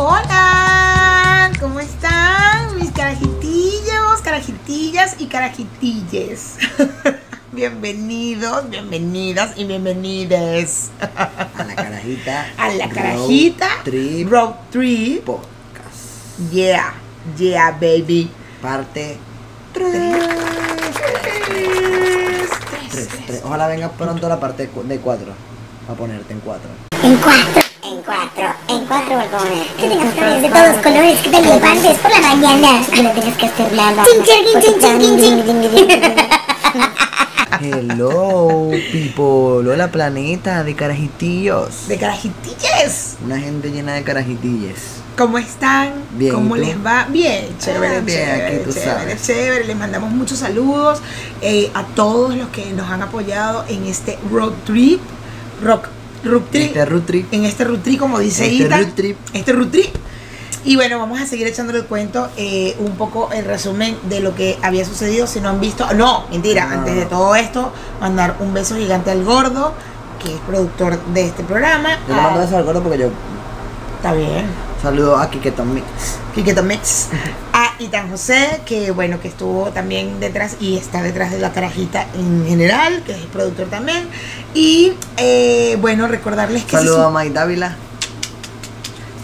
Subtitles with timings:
[0.00, 6.54] Hola, ¿cómo están mis carajitillos, carajitillas y carajitilles?
[7.52, 12.46] Bienvenidos, bienvenidas y bienvenides A la carajita.
[12.58, 15.24] a la carajita Road Trip Road Trip.
[15.24, 16.38] Podcast.
[16.52, 16.94] Yeah,
[17.36, 18.30] yeah, baby.
[18.62, 19.16] Parte
[19.72, 19.90] Tres,
[23.26, 23.42] 3.
[23.42, 25.26] Ojalá venga pronto la parte de 4.
[25.88, 26.70] A ponerte en 4.
[27.02, 29.66] En cuatro, en cuatro, en cuatro balcones.
[29.76, 32.80] Que tengas flores de todos colores, que te levantes por la mañana.
[32.94, 33.70] Que no tengas que hacer
[34.24, 35.88] chin.
[37.60, 39.68] Hello, people.
[39.70, 41.88] Hola, planeta de carajitillos.
[41.88, 43.16] De carajitilles.
[43.24, 44.98] Una gente llena de carajitilles.
[45.16, 45.94] ¿Cómo están?
[46.12, 47.06] Bien, ¿Cómo ¿y les va?
[47.10, 49.22] Bien, chévere, Ah, bien, chévere, aquí tú chévere, sabes.
[49.26, 49.64] chévere.
[49.64, 51.00] Les mandamos muchos saludos
[51.42, 55.00] eh, a todos los que nos han apoyado en este road trip,
[55.60, 55.88] rock,
[56.24, 57.32] road trip, Este road trip.
[57.32, 59.16] en este road trip, como dice Este Ita, trip.
[59.32, 59.94] este road trip.
[60.64, 64.34] Y bueno, vamos a seguir echándole el cuento, eh, un poco el resumen de lo
[64.34, 65.26] que había sucedido.
[65.26, 66.72] Si no han visto, no, mentira, No.
[66.80, 69.72] antes de todo esto, mandar un beso gigante al gordo,
[70.22, 71.90] que es productor de este programa.
[72.08, 73.08] Yo le mando Ah, eso al gordo porque yo
[73.96, 74.46] Está bien.
[74.82, 75.86] saludo a Kiketon Mix.
[76.34, 77.08] Quiqueto Mix.
[77.60, 82.06] A Itan José, que bueno, que estuvo también detrás y está detrás de la carajita
[82.14, 84.06] en general, que es el productor también.
[84.54, 86.76] Y eh, bueno, recordarles que...
[86.76, 87.74] Saludo a Mike Dávila.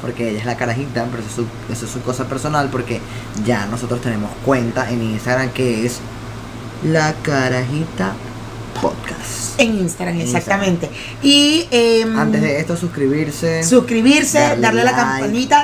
[0.01, 2.71] Porque ella es la carajita, pero eso es, su, eso es su cosa personal.
[2.71, 3.01] Porque
[3.47, 6.01] ya nosotros tenemos cuenta en Instagram que es
[6.83, 8.15] La Carajita
[8.83, 9.61] Podcast.
[9.61, 10.91] en Instagram, En exactamente.
[11.23, 13.63] Y em, Antes de esto, suscribirse.
[13.63, 15.55] suscribirse, darle darle, a la like.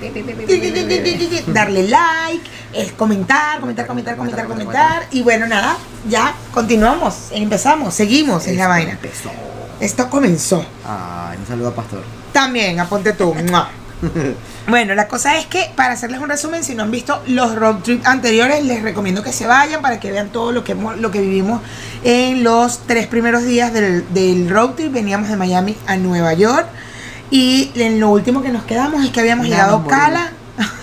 [1.52, 5.06] darle like, es comentar, comentar, comentar, comentar, comentar.
[5.10, 5.76] Y bueno, nada,
[6.08, 8.92] ya continuamos, empezamos, seguimos en la vaina.
[8.92, 9.30] Empezó.
[9.80, 10.64] Esto comenzó.
[10.86, 12.02] Ay, un saludo a Pastor.
[12.32, 13.34] También, aponte tú.
[14.66, 17.76] Bueno, la cosa es que para hacerles un resumen, si no han visto los road
[17.82, 21.10] trip anteriores, les recomiendo que se vayan para que vean todo lo que hemos- lo
[21.10, 21.60] que vivimos
[22.04, 24.92] en los tres primeros días del, del road trip.
[24.92, 26.66] Veníamos de Miami a Nueva York
[27.30, 29.86] y en lo último que nos quedamos es que habíamos Ya llegado a.
[29.86, 30.32] Cala.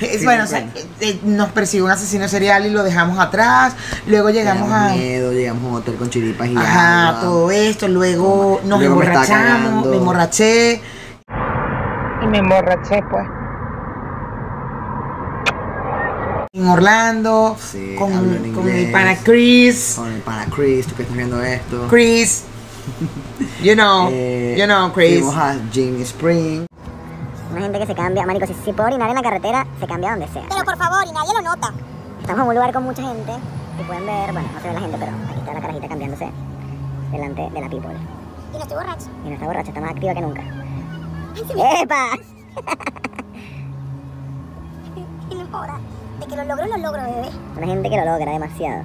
[0.00, 0.72] Es- bueno, o sea, bueno.
[1.00, 3.74] eh, nos persiguió un asesino serial y lo dejamos atrás.
[4.06, 7.20] Luego llegamos a miedo, llegamos a un hotel con chiripas y Ajá, agua.
[7.22, 10.80] todo esto, luego nos Luego emborrachamos, me emborraché.
[12.22, 13.26] Y me emborraché, pues.
[16.54, 18.10] En Orlando, Sí, con,
[18.54, 19.94] con mi pana Chris.
[19.96, 21.86] Con el pana Chris, tú que estás viendo esto.
[21.88, 22.44] Chris.
[23.62, 25.24] You know, Eh, you know, Chris.
[25.34, 26.66] A Jimmy Spring.
[27.52, 30.10] Una gente que se cambia, marico, si, si puedo orinar en la carretera, se cambia
[30.10, 30.42] donde sea.
[30.48, 31.72] Pero por favor, y nadie lo nota.
[32.20, 33.32] Estamos en un lugar con mucha gente
[33.78, 36.30] y pueden ver, bueno, no se ve la gente, pero aquí está la carajita cambiándose
[37.10, 37.90] delante de la people.
[38.52, 39.06] Y no estoy borracho.
[39.24, 40.42] Y no está borracha, está más activa que nunca.
[41.82, 42.06] ¡Epa!
[45.30, 45.78] y no joda.
[46.20, 47.28] De que lo logro, lo logro, bebé.
[47.56, 48.82] Una gente que lo logra demasiado.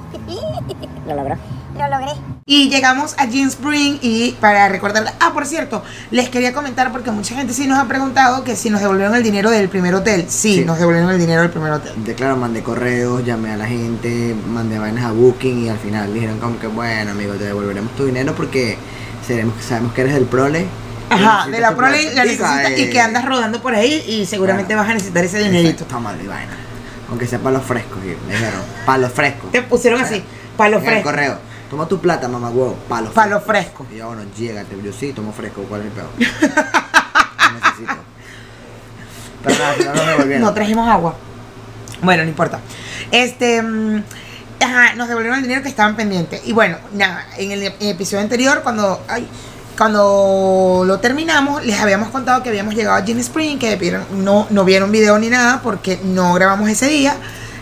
[1.06, 1.36] lo logró.
[1.78, 2.12] Lo logré.
[2.46, 7.10] Y llegamos a Jean Spring y para recordarles, ah, por cierto, les quería comentar porque
[7.12, 10.26] mucha gente sí nos ha preguntado que si nos devolvieron el dinero del primer hotel.
[10.28, 10.64] Sí, Sí.
[10.64, 11.92] nos devolvieron el dinero del primer hotel.
[12.04, 16.12] De claro, mandé correos, llamé a la gente, mandé vainas a Booking y al final
[16.12, 18.76] dijeron como que bueno amigo, te devolveremos tu dinero porque
[19.26, 20.66] seremos, sabemos que eres del prole.
[21.08, 24.74] Ajá, y de la prole la necesitas y que andas rodando por ahí y seguramente
[24.74, 25.84] vas a necesitar ese dinerito.
[25.84, 26.56] Toma mi vaina.
[27.10, 29.50] Aunque sea palos frescos, y me dijeron, palos frescos.
[29.52, 30.22] Te pusieron así,
[30.56, 31.38] palo En el correo,
[31.68, 33.86] toma tu plata, mamá huevo, palos Palo frescos.
[33.86, 33.94] fresco.
[33.94, 36.08] Y yo, bueno, llégate, yo sí, tomo fresco, ¿cuál es el peor?
[37.50, 37.94] No necesito.
[39.42, 40.38] Pero nada, final no me.
[40.38, 41.14] No trajimos agua.
[42.02, 42.60] Bueno, no importa.
[43.10, 43.60] Este.
[43.62, 44.02] mm,
[44.62, 46.42] Ajá, nos devolvieron el dinero que estaban pendientes.
[46.44, 49.02] Y bueno, nada, en el, ep- episodio anterior, cuando.
[49.08, 49.26] ay,
[49.84, 54.46] cuando lo terminamos, les habíamos contado que habíamos llegado a Gin Spring, que vieron- no,
[54.50, 57.14] no vieron video ni nada porque no grabamos ese día.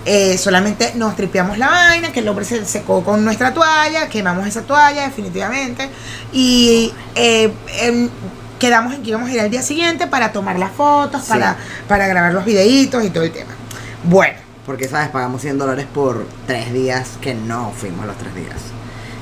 [0.04, 4.48] Eh, solamente nos tripeamos la vaina, que el hombre se secó con nuestra toalla, quemamos
[4.48, 5.88] esa toalla definitivamente.
[6.32, 8.08] Y eh, em,
[8.58, 11.28] quedamos en que íbamos a ir al día siguiente para tomar las fotos, Sí.
[11.28, 11.56] para,
[11.86, 13.52] para grabar los videitos y todo el tema.
[14.02, 14.34] Bueno,
[14.66, 15.08] Porque, ¿sabes?
[15.10, 18.56] Pagamos 100 dólares por tres días que no fuimos los tres días.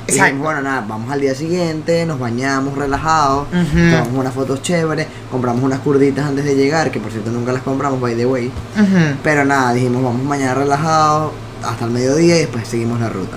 [0.09, 0.39] Exacto.
[0.39, 5.81] bueno, nada, vamos al día siguiente, nos bañamos relajados, tomamos unas fotos chéveres, compramos unas
[5.81, 8.47] curditas antes de llegar, que por cierto nunca las compramos, by the way.
[8.77, 11.33] ujú, Pero nada, dijimos, vamos mañana relajados
[11.65, 13.37] hasta el mediodía y después seguimos la ruta.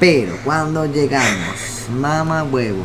[0.00, 1.54] Pero cuando llegamos,
[2.00, 2.84] mamá huevo,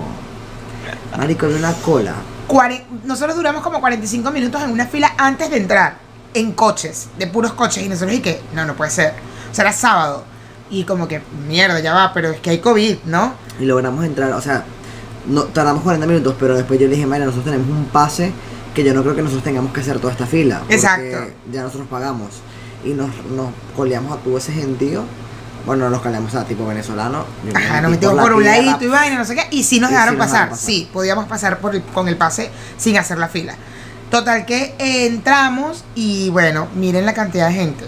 [1.18, 2.14] marico, había una cola.
[2.48, 5.98] cuare- nosotros duramos como 45 minutos en una fila antes de entrar,
[6.34, 7.84] en coches, de puros coches.
[7.84, 8.42] Y nosotros, ¿y qué?
[8.54, 9.14] No, no puede ser.
[9.52, 10.24] O sea, era sábado.
[10.70, 13.34] Y como que, mierda, ya va, pero es que hay COVID, ¿no?
[13.60, 14.64] y logramos entrar, o sea,
[15.28, 18.32] no, tardamos 40 minutos, pero después yo le dije, Mayra, nosotros tenemos un pase
[18.74, 20.62] que yo no creo que nosotros tengamos que hacer toda esta fila.
[20.70, 21.18] Exacto.
[21.52, 22.30] Ya nosotros pagamos.
[22.86, 25.04] Y nos, nos coleamos a todo ese gentío.
[25.66, 27.26] Bueno, nos coleamos a tipo venezolano.
[27.54, 29.48] Ajá, nos metimos por un ladito y vaina, no sé qué.
[29.52, 30.40] Y sí nos Y dejaron sí nos pasar.
[30.44, 30.66] dejaron pasar.
[30.72, 33.56] Sí, podíamos pasar por el- con el pase sin hacer la fila.
[34.10, 34.76] Total que
[35.06, 37.86] entramos y bueno, miren la cantidad de gente.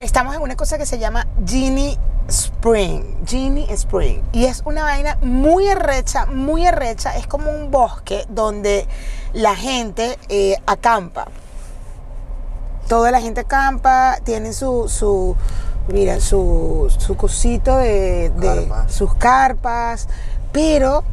[0.00, 1.98] Estamos en una cosa que se llama Genie
[2.28, 3.24] Spring.
[3.26, 4.22] Genie Spring.
[4.32, 7.16] Y es una vaina muy arrecha, muy arrecha.
[7.16, 8.86] Es como un bosque donde
[9.32, 11.26] la gente eh, acampa.
[12.88, 15.36] Toda la gente acampa, tienen su, su
[15.88, 18.32] mira, su, su cosito de,
[18.88, 20.08] sus carpas,
[20.52, 21.04] pero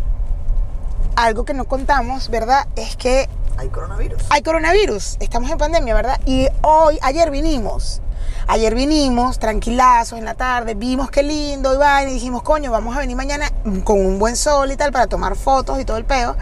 [1.16, 2.68] algo que no contamos, ¿verdad?
[2.76, 4.24] Es que Hay coronavirus.
[4.30, 6.20] hay coronavirus, estamos en pandemia, ¿verdad?
[6.26, 8.02] Y hoy, ayer vinimos,
[8.48, 12.96] ayer vinimos tranquilazos en la tarde, vimos qué lindo y vaina, y dijimos, coño, vamos
[12.96, 13.52] a venir mañana
[13.84, 16.36] con un buen sol y tal para tomar fotos y todo el peo,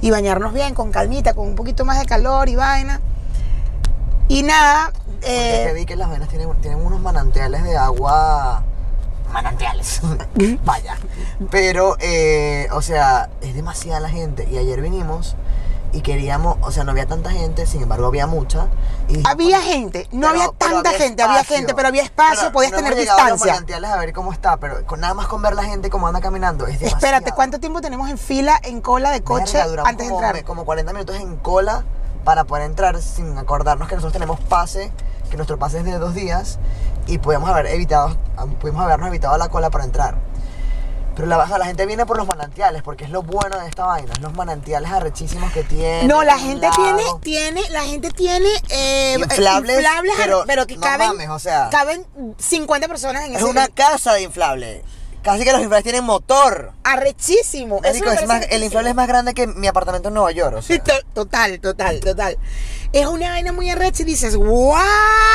[0.00, 3.00] y bañarnos bien, con calmita, con un poquito más de calor y vaina.
[4.28, 4.92] Y nada,
[5.22, 8.62] eh, te vi que las venas tienen, tienen unos manantiales de agua.
[9.32, 10.00] Manantiales.
[10.64, 10.96] Vaya.
[11.50, 14.48] Pero, eh, o sea, es demasiada la gente.
[14.50, 15.36] Y ayer vinimos
[15.92, 18.68] y queríamos, o sea, no había tanta gente, sin embargo, había mucha.
[19.08, 21.56] Y había "Coño, gente, no pero- había tanta gente, había espacio".
[21.56, 23.92] gente, pero había espacio, Pero podías no tener llegado a los distancia.
[23.92, 26.66] a ver cómo está, pero con, nada más con ver la gente cómo anda caminando.
[26.66, 26.96] Es demasiado.
[26.96, 30.44] Espérate, ¿cuánto tiempo tenemos en fila, en cola de coche Verga, antes de entrar?
[30.44, 31.84] como 40 minutos en cola
[32.24, 34.92] para poder entrar sin acordarnos que nosotros tenemos pase,
[35.30, 36.58] que nuestro pase es de dos días
[37.06, 38.16] y podemos haber evitado,
[38.60, 40.18] pudimos habernos evitado la cola para entrar.
[41.20, 43.84] Pero la, baja, la gente viene por los manantiales, porque es lo bueno de esta
[43.84, 46.04] vaina, los manantiales arrechísimos que tiene.
[46.04, 50.14] No, la gente tiene, tiene, la gente tiene eh, Inflables, inflables,
[50.46, 51.68] pero que no caben, mames, o sea.
[51.70, 52.06] caben
[52.38, 54.82] 50 personas en Es ese una casa de inflable.
[55.22, 56.72] Casi que los inflables tienen motor.
[56.82, 57.80] arrechísimo.
[57.80, 60.56] Marico, es más- el inflable es más grande que mi apartamento en Nueva York.
[60.56, 60.82] O sea.
[61.14, 62.38] Total, total, total.
[62.92, 64.80] Es una vaina muy arrecha y dices, ¡guau!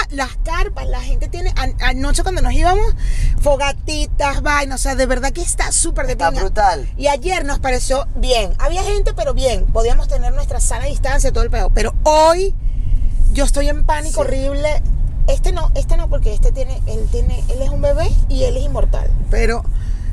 [0.09, 1.53] Las carpas, la gente tiene.
[1.55, 2.93] an- Anoche cuando nos íbamos,
[3.41, 6.89] fogatitas, vainas, o sea, de verdad que está súper de Está brutal.
[6.97, 8.53] Y ayer nos pareció bien.
[8.59, 9.65] Había gente, pero bien.
[9.67, 11.69] Podíamos tener nuestra sana distancia, todo el pedo.
[11.69, 12.53] Pero hoy
[13.31, 14.27] yo estoy en pánico Sí.
[14.27, 14.81] horrible.
[15.27, 18.57] Este no, este no, porque este tiene, él tiene, él es un bebé y él
[18.57, 19.09] es inmortal.
[19.31, 19.63] Pero,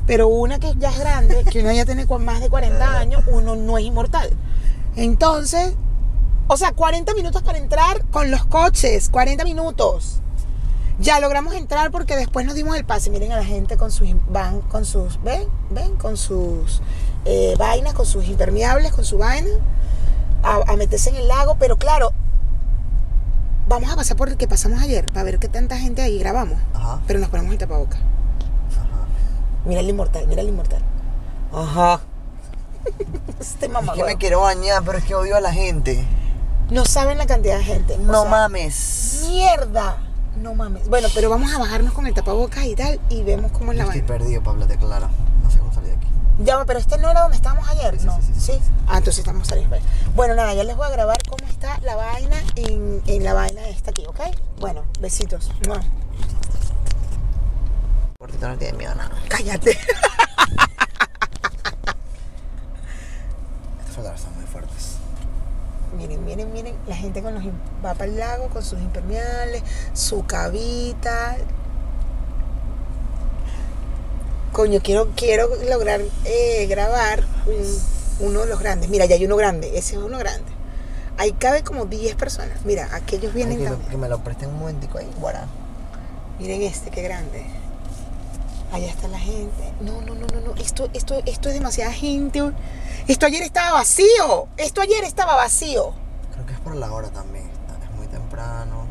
[0.06, 3.54] pero una que ya es grande, que uno ya tiene más de 40 años, uno
[3.54, 4.30] no es inmortal.
[4.96, 5.74] Entonces,
[6.46, 10.20] o sea, 40 minutos para entrar con los coches, 40 minutos.
[10.98, 13.10] Ya logramos entrar porque después nos dimos el pase.
[13.10, 16.80] Miren a la gente con sus van con sus ven, ven con sus
[17.24, 19.50] eh, vainas, con sus impermeables, con su vaina
[20.42, 21.56] a, a meterse en el lago.
[21.58, 22.12] Pero claro,
[23.68, 26.58] vamos a pasar por el que pasamos ayer para ver qué tanta gente ahí grabamos.
[26.74, 27.00] Ajá.
[27.06, 27.98] Pero nos ponemos el tapaboca.
[29.64, 30.82] Mira el inmortal, mira el inmortal.
[31.52, 32.00] Ajá.
[33.40, 33.92] Este Es mamá.
[33.94, 36.04] que me quiero bañar, pero es que odio a la gente.
[36.70, 37.94] No saben la cantidad de gente.
[37.94, 39.24] o No sea, mames.
[39.28, 39.98] Mierda.
[40.40, 40.88] No mames.
[40.88, 43.84] Bueno, pero vamos a bajarnos con el tapabocas y tal y vemos cómo es la
[43.84, 44.18] Yo estoy vaina.
[44.18, 45.08] perdido, Pablo, te claro.
[45.44, 46.06] No sé cómo salir de aquí.
[46.44, 48.16] Ya, pero este no era donde estábamos ayer, Sí, ¿no?
[48.16, 48.60] sí, sí, sí, sí.
[48.88, 49.76] Ah, entonces estamos saliendo.
[50.14, 53.66] Bueno, nada, ya les voy a grabar cómo está la vaina en, en la vaina
[53.68, 54.20] esta aquí, ¿ok?
[54.58, 55.50] Bueno, besitos.
[58.18, 59.12] Cortito no tiene miedo a nada.
[59.28, 59.70] Cállate.
[63.80, 64.96] Estas palabras son muy fuertes.
[65.96, 67.44] Miren, miren, miren, la gente con los
[67.84, 71.36] va para el lago con sus impermeables, su cabita.
[74.52, 78.90] Coño, quiero, quiero lograr eh, grabar un- uno de los grandes.
[78.90, 80.50] Mira, ya hay uno grande, ese es uno grande.
[81.18, 82.58] Ahí cabe como 10 personas.
[82.64, 83.90] Mira, aquellos Ay, vienen que, me, también.
[83.90, 85.46] que me lo presten un momentico ahí, guará.
[86.38, 87.44] Miren este, qué grande.
[88.72, 89.72] Allá está la gente.
[89.80, 90.54] No, no, no, no, no.
[90.56, 92.40] Esto, esto, esto es demasiada gente.
[93.06, 94.48] Esto ayer estaba vacío.
[94.56, 95.92] Esto ayer estaba vacío.
[96.32, 97.44] Creo que es por la hora también.
[97.84, 98.81] Es muy temprano.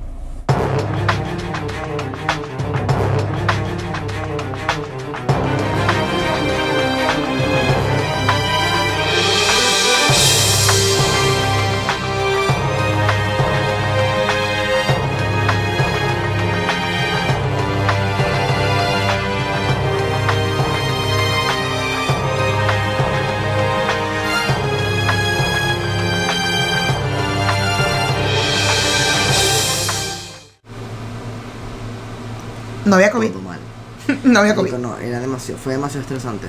[32.92, 33.32] No había COVID.
[33.32, 33.60] Todo mal.
[34.26, 34.74] no había COVID.
[34.74, 36.48] No, era demasiado, fue demasiado estresante.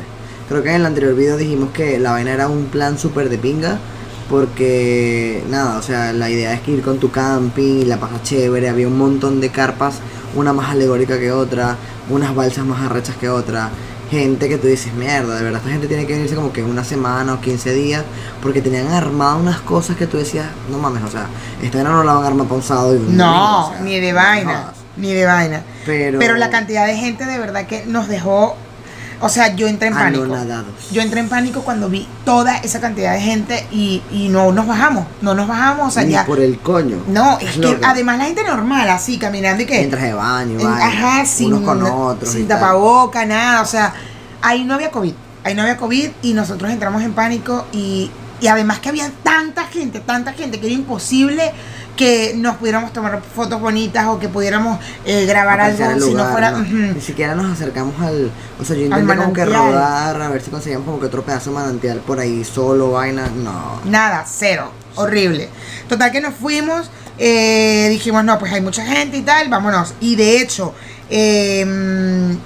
[0.48, 3.38] Creo que en el anterior video dijimos que la vaina era un plan súper de
[3.38, 3.78] pinga.
[4.28, 8.68] Porque, nada, o sea, la idea es que ir con tu camping, la pasa chévere,
[8.68, 9.96] había un montón de carpas,
[10.34, 11.76] una más alegórica que otra,
[12.08, 13.68] unas balsas más arrechas que otra,
[14.10, 16.82] gente que tú dices, mierda, de verdad, esta gente tiene que venirse como que una
[16.82, 18.04] semana o 15 días,
[18.42, 21.26] porque tenían armado unas cosas que tú decías, no mames, o sea,
[21.62, 23.80] esta no la van a armar pa' un sábado y un domingo, No, o sea,
[23.80, 24.52] ni de no vaina.
[24.62, 24.81] jodas.
[24.96, 25.62] Ni de vaina.
[25.86, 28.56] Pero, Pero la cantidad de gente de verdad que nos dejó.
[29.24, 30.24] O sea, yo entré en pánico.
[30.24, 30.66] Anonadados.
[30.90, 34.66] Yo entré en pánico cuando vi toda esa cantidad de gente y, y no nos
[34.66, 35.06] bajamos.
[35.20, 35.86] No nos bajamos.
[35.88, 36.26] O sea, Ni ya.
[36.26, 36.96] por el coño.
[37.06, 39.80] No, es que además la gente normal, así, caminando y que.
[39.80, 42.32] En traje de baño, en- vaina, ajá, sin, unos con otros.
[42.32, 43.62] sin tapaboca, nada.
[43.62, 43.94] O sea,
[44.42, 45.14] ahí no había COVID.
[45.44, 49.64] Ahí no había COVID y nosotros entramos en pánico y, y además que había tanta
[49.66, 51.52] gente, tanta gente que era imposible
[51.96, 56.50] que nos pudiéramos tomar fotos bonitas o que pudiéramos eh, grabar algo si no fuera...
[56.52, 58.30] Ni siquiera nos acercamos al.
[58.60, 61.50] O sea, yo intenté como que rodar, a ver si conseguíamos como que otro pedazo
[61.50, 63.28] de manantial por ahí, solo, vaina.
[63.28, 63.80] No.
[63.84, 65.48] Nada, cero, horrible.
[65.88, 69.94] Total que nos fuimos, eh, dijimos, no, pues hay mucha gente y tal, vámonos.
[70.00, 70.74] Y de hecho,
[71.10, 72.36] eh,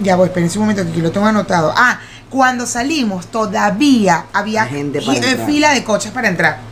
[0.00, 1.72] ya voy, espérense un momento que aquí lo tengo anotado.
[1.76, 6.71] Ah, cuando salimos todavía había Gente para eh, fila de coches para entrar.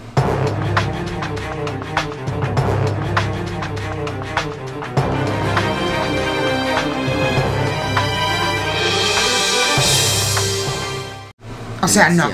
[11.83, 12.25] O sea, no,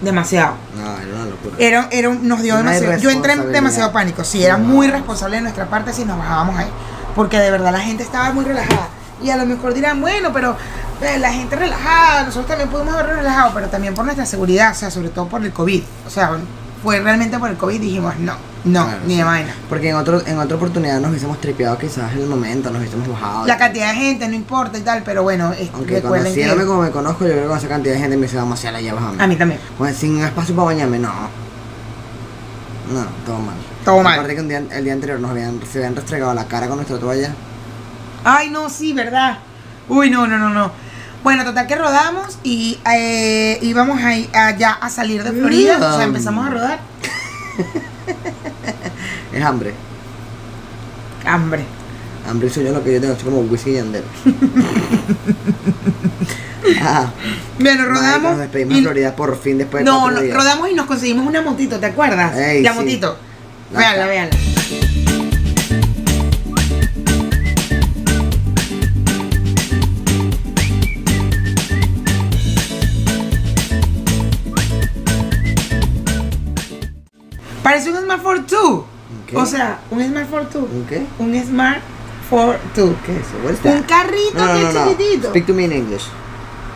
[0.00, 0.54] demasiado.
[0.76, 1.54] No, era una locura.
[1.58, 2.98] Era, era un- nos dio Una demasiado.
[3.02, 4.24] Yo entré en demasiado pánico.
[4.24, 6.68] Sí, era muy responsable de nuestra parte si nos bajábamos ahí.
[7.14, 8.88] Porque de verdad la gente estaba muy relajada.
[9.22, 10.56] Y a lo mejor dirán, bueno, pero
[11.00, 14.74] eh, la gente relajada, nosotros también pudimos haber relajado, pero también por nuestra seguridad, o
[14.74, 15.82] sea, sobre todo por el COVID.
[16.06, 16.32] O sea,
[16.82, 18.34] fue realmente por el COVID dijimos, no,
[18.64, 19.18] no, Claro, ni sí.
[19.18, 19.54] de vaina.
[19.68, 23.06] Porque en, otro, en otra oportunidad nos hubiésemos tripeado quizás en el momento, nos hubiésemos
[23.08, 23.46] bajado.
[23.46, 26.40] La cantidad de gente no importa y tal, pero bueno, es- Aunque recuerden que...
[26.40, 28.76] conociéndome como me conozco, yo creo que con esa cantidad de gente me dado demasiado
[28.78, 29.12] allá abajo.
[29.18, 29.60] A mí también.
[29.76, 31.12] Pues sin espacio para bañarme, no.
[32.92, 33.54] No, todo mal.
[33.84, 34.14] Todo mal.
[34.14, 36.76] Aparte que un día, el día anterior nos habían, se habían restregado la cara con
[36.76, 37.34] nuestra toalla.
[38.24, 39.38] Ay, no, sí, ¿verdad?
[39.88, 40.70] Uy, no, no, no, no.
[41.22, 45.76] Bueno, total que rodamos y eh, íbamos ahí allá a salir de Florida.
[45.76, 46.80] O sea, empezamos a rodar.
[49.34, 49.74] Es hambre.
[51.26, 51.64] Hambre.
[52.28, 54.04] Hambre y sueño es lo que yo tengo, estoy como whisky y Yandel.
[56.80, 57.12] Ajá.
[57.58, 58.30] Bueno, rodamos.
[58.32, 60.36] Nos despedimos y- de Florida por fin después de no, no, días.
[60.36, 62.36] rodamos y nos conseguimos una motito, ¿te acuerdas?
[62.36, 62.78] Ey, la sí.
[62.78, 63.16] motito.
[63.72, 64.36] La Véanla, véanla.
[77.62, 78.84] Parece un Smart Force 2.
[79.34, 79.40] ¿Qué?
[79.40, 80.70] O sea, un Smart Force 2.
[80.70, 81.06] ¿Un qué?
[81.18, 81.80] Un Smart
[82.30, 82.94] Force 2.
[83.04, 83.36] ¿Qué es eso?
[83.44, 84.88] What is Un carrito No, no, que es no.
[84.90, 85.28] chiquitito.
[85.30, 86.04] Speak to me in English.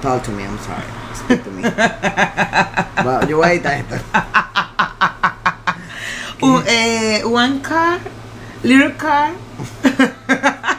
[0.02, 0.84] Talk to me, I'm sorry.
[1.14, 1.62] Speak to me.
[3.06, 3.94] Va, yo voy a editar esto.
[6.40, 7.98] Un, eh, one car,
[8.62, 9.32] little car.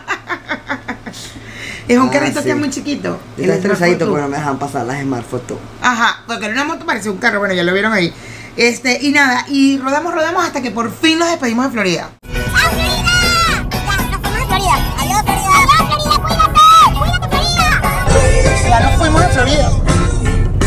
[1.87, 3.19] es un Ah, carrito que es muy chiquito.
[3.37, 5.59] El estaba estresadito porque no me dejan pasar las Smart Photo.
[5.81, 8.13] Ajá, porque era una moto parecía un carro, bueno, ya lo vieron ahí.
[8.59, 12.09] Este, y nada, y rodamos, rodamos hasta que por fin nos despedimos de Florida.
[12.53, 13.69] ¡A Florida!
[13.71, 14.75] Ya, nos fuimos a Florida.
[14.99, 15.49] Adiós, Florida.
[15.55, 16.59] Adiós, Florida, cuídate.
[16.99, 18.69] Cuídate, Florida.
[18.69, 19.71] Ya nos fuimos de Florida.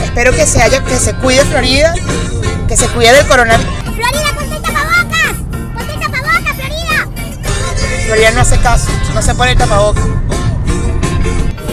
[0.05, 1.95] Espero que se haya, que se cuide Florida,
[2.67, 3.75] que se cuide del coronavirus.
[3.83, 5.37] Florida, ponte el tapabocas.
[5.77, 7.09] Ponte el tapabocas, Florida.
[8.07, 10.05] Florida no hace caso, no se pone el tapabocas.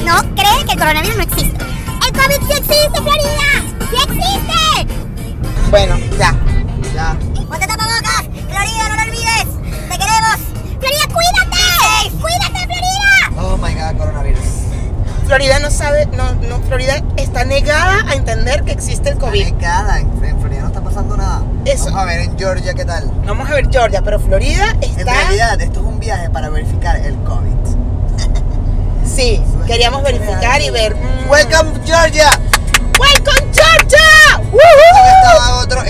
[0.04, 1.58] No cree que el coronavirus no existe.
[2.06, 3.64] El COVID sí existe, Florida.
[3.90, 4.99] Sí existe.
[5.70, 6.34] Bueno, ya.
[6.94, 7.16] Ya.
[7.48, 8.24] Ponte tapabocas.
[8.50, 9.46] Florida, no lo olvides.
[9.90, 10.40] Te queremos.
[10.80, 12.18] Florida, cuídate.
[12.20, 13.42] Cuídate, Florida.
[13.42, 14.40] Oh my god, coronavirus.
[15.26, 19.44] Florida no sabe, no, no, Florida está negada a entender que existe el COVID.
[19.54, 21.44] Negada, en en Florida no está pasando nada.
[21.66, 21.86] Eso.
[21.86, 23.12] Vamos a ver en Georgia qué tal.
[23.28, 25.14] Vamos a ver Georgia, pero Florida En está...
[25.14, 27.50] realidad, esto es un viaje para verificar el COVID.
[29.06, 30.96] Sí, queríamos verificar y ver.
[30.96, 32.30] mm, Welcome Georgia.
[33.00, 34.00] ¡Welcome Georgia!
[34.36, 35.32] Ahí ¡Woohoo!
[35.34, 35.84] estaba otro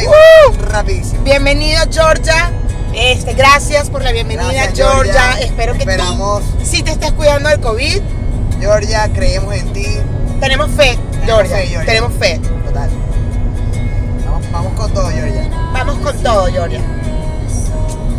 [1.92, 2.52] Georgia.
[2.94, 5.14] Este, gracias por la bienvenida Gracias, Georgia.
[5.14, 5.46] Georgia.
[5.46, 6.44] Espero que Esperamos.
[6.44, 8.02] tú sí te estés cuidando del COVID.
[8.60, 9.86] Georgia, creemos en ti.
[10.40, 11.58] Tenemos fe, Georgia.
[11.58, 11.86] fe, Georgia.
[11.86, 12.40] Tenemos fe.
[12.66, 12.90] Total.
[14.26, 15.50] Vamos, vamos con todo, Georgia.
[15.74, 16.82] Vamos con todo, Georgia.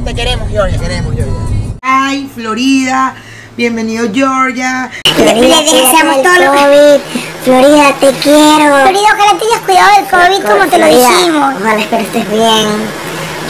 [0.05, 0.79] Te queremos, Georgia.
[0.79, 1.35] Te queremos, Georgia.
[1.83, 3.15] Ay, Florida.
[3.57, 4.91] Bienvenido Georgia.
[5.19, 7.30] Le deseamos todo lo COVID.
[7.45, 8.83] Florida, te quiero.
[8.83, 11.55] Florida, ojalá te hayas cuidado del COVID como te lo dijimos.
[11.59, 12.67] Ojalá espero estés bien.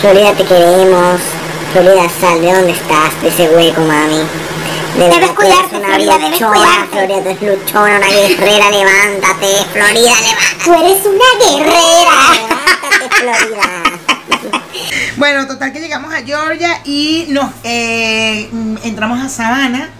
[0.01, 1.21] Florida, te queremos.
[1.73, 4.19] Florida, sal de donde estás, de ese hueco, mami.
[4.97, 6.89] De Debes verdad, cuidarte, eres Florida, debes luchona, cuidarte.
[6.91, 9.65] Florida, tú eres luchona, una guerrera, levántate.
[9.73, 10.65] Florida, levántate.
[10.65, 12.17] Tú eres una guerrera.
[12.35, 13.63] Levántate, Florida.
[15.17, 19.91] Bueno, total que llegamos a Georgia y nos eh, mm, entramos a Savannah.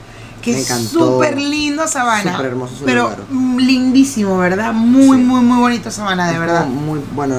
[0.43, 0.89] Que Me es encantó.
[1.15, 2.33] súper lindo Sabana.
[2.33, 3.19] Súper hermoso su Pero lugar.
[3.29, 4.73] mm, lindísimo, ¿verdad?
[4.73, 5.25] Muy, Sí.
[5.25, 6.67] muy, muy bonito Sabana, de Es verdad.
[6.67, 7.37] muy bueno.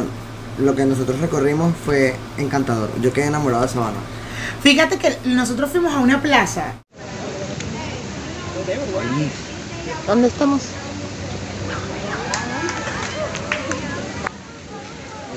[0.59, 2.89] Lo que nosotros recorrimos fue encantador.
[3.01, 3.97] Yo quedé enamorado de Sabana.
[4.61, 6.73] Fíjate que nosotros fuimos a una plaza.
[10.05, 10.61] ¿Dónde estamos?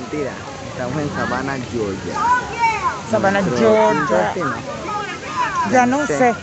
[0.01, 0.33] Mentira,
[0.73, 2.15] estamos en Sabana, Georgia.
[3.31, 4.35] Nuestro Georgia.
[5.71, 6.35] Ya no sé.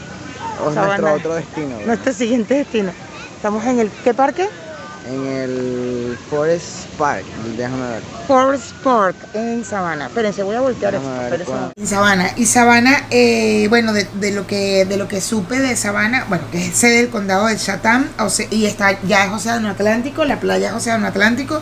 [0.66, 0.98] O Savannah.
[0.98, 1.76] nuestro otro destino.
[1.86, 2.92] Nuestro siguiente destino.
[3.36, 3.92] Estamos en el.
[4.04, 4.48] ¿Qué parque?
[5.08, 7.26] En el Forest Park.
[7.58, 8.02] Déjame ver.
[8.28, 10.06] Forest Park en Sabana.
[10.06, 11.52] Espérense, voy a voltear Déjame esto.
[11.52, 11.72] ver.
[11.76, 12.32] En Sabana.
[12.38, 16.44] Y Sabana, eh, bueno, de, de lo que de lo que supe de Sabana, bueno,
[16.52, 20.24] que es sede del condado de Chatham, o sea, y está ya es Océano Atlántico,
[20.24, 21.62] la playa es Océano Atlántico,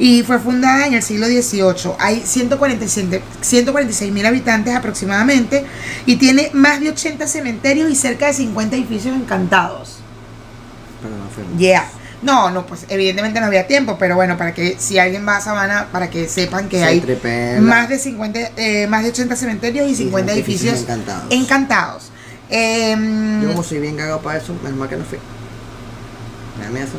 [0.00, 1.92] y fue fundada en el siglo XVIII.
[2.00, 5.64] Hay 147 146 mil habitantes aproximadamente,
[6.06, 9.98] y tiene más de 80 cementerios y cerca de 50 edificios encantados.
[11.00, 11.58] Pero no.
[11.58, 11.88] Yeah.
[12.22, 15.40] No, no, pues evidentemente no había tiempo, pero bueno, para que si alguien va a
[15.40, 19.88] Sabana, para que sepan que Se hay más de 50, eh, más de 80 cementerios
[19.88, 21.24] y 50 edificios edificios encantados.
[21.30, 22.10] encantados.
[22.50, 25.18] Em, Yo como soy bien cagado para eso, menos mal que no fui.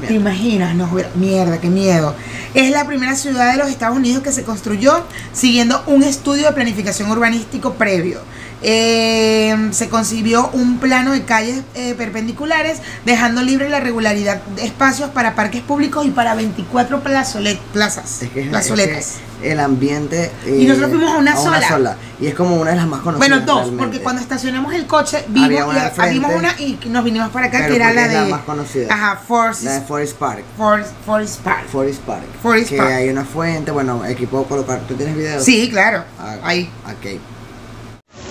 [0.08, 0.76] ¿Te imaginas?
[0.76, 2.16] No, mierda, qué miedo.
[2.54, 6.54] Es la primera ciudad de los Estados Unidos que se construyó siguiendo un estudio de
[6.54, 8.20] planificación urbanístico previo.
[8.64, 15.10] Eh, se concibió un plano de calles eh, perpendiculares, dejando libre la regularidad de espacios
[15.10, 18.22] para parques públicos y para 24 plazolet- plazas.
[18.22, 18.98] Es que, es- plazoletas.
[18.98, 20.32] es que el ambiente.
[20.46, 21.98] Y nosotros fuimos a una sola.
[22.20, 23.30] Y es como una de las más conocidas.
[23.30, 23.84] Bueno, dos, realmente.
[23.84, 26.14] porque cuando estacionamos el coche vimos, Había una y- frente.
[26.14, 28.14] vimos una y nos vinimos para acá, que era la de.
[28.14, 28.94] la más conocida.
[28.94, 30.44] Ajá, Forest, La de Forest Park.
[30.56, 31.66] Forest, Forest Park.
[31.72, 32.24] Forest Park.
[32.44, 32.92] Forest que Park.
[32.92, 34.80] hay una fuente, bueno, aquí puedo colocar.
[34.88, 35.44] ¿Tú tienes videos?
[35.44, 36.04] Sí, claro.
[36.20, 36.70] Ah, Ahí.
[36.86, 37.20] Ok.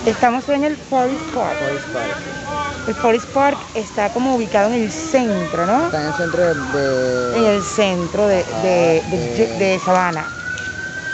[0.05, 1.57] Estamos en el Forest Park.
[1.59, 2.87] Forest Park.
[2.87, 5.85] El Forest Park está como ubicado en el centro, ¿no?
[5.85, 7.37] Está en el centro de.
[7.37, 10.25] En el centro de, de, de, de Savannah.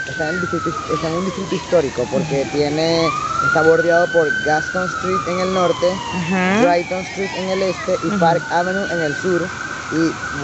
[0.07, 3.09] Está en, el distrito, está en un distrito histórico porque tiene.
[3.47, 6.61] Está bordeado por Gaston Street en el norte, Ajá.
[6.63, 9.47] Brighton Street en el este y Park Avenue en el sur
[9.91, 10.43] y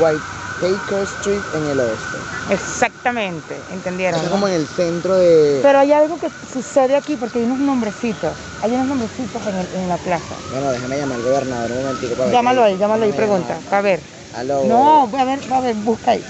[0.61, 2.17] Whitaker Street en el oeste.
[2.49, 4.23] Exactamente, ¿entendieron?
[4.23, 4.29] No?
[4.31, 5.59] como en el centro de.
[5.61, 8.33] Pero hay algo que sucede aquí porque hay unos nombrecitos.
[8.61, 10.35] Hay unos nombrecitos en, el- en la plaza.
[10.51, 13.55] Bueno, déjame llamar al gobernador un momentico para ver Llámalo ahí, llámalo ahí, pregunta.
[13.59, 13.73] llamar.
[13.75, 13.99] A ver.
[14.35, 14.63] Aló.
[14.65, 16.23] No, a ver, a ver, busca ahí.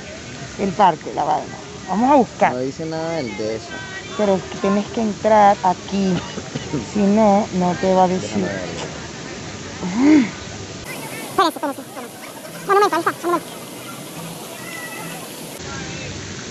[0.59, 1.53] El parque, la vaina.
[1.89, 2.53] Vamos a buscar.
[2.53, 3.67] No dice nada él de eso.
[4.17, 6.13] Pero tienes que entrar aquí.
[6.91, 8.43] Si no, no te va a decir.
[11.37, 11.67] Ahí está,
[12.67, 13.62] monumento.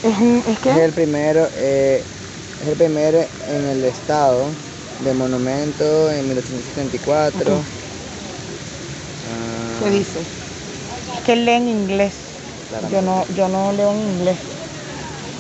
[0.03, 2.05] Es, el primero, eh,
[2.61, 4.51] es el primero en el estado
[4.99, 7.55] de monumento en 1874.
[7.59, 7.65] Ujú.
[9.29, 10.21] Ah, ¿Qué dice?
[11.15, 12.17] Es que lee en inglés.
[12.69, 12.97] claramente.
[12.97, 14.41] Yo no, yo no leo en inglés.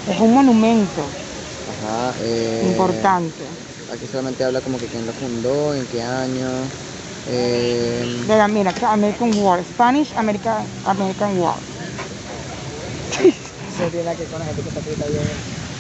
[0.07, 1.11] Es un monumento
[1.69, 3.49] Ajá, eh, importante.
[3.91, 6.47] Aquí solamente habla como que quién lo fundó, en qué año.
[7.27, 9.65] eh, De la, mira, American War.
[9.65, 11.72] Spanish American, American War.
[13.91, 14.11] Tiene.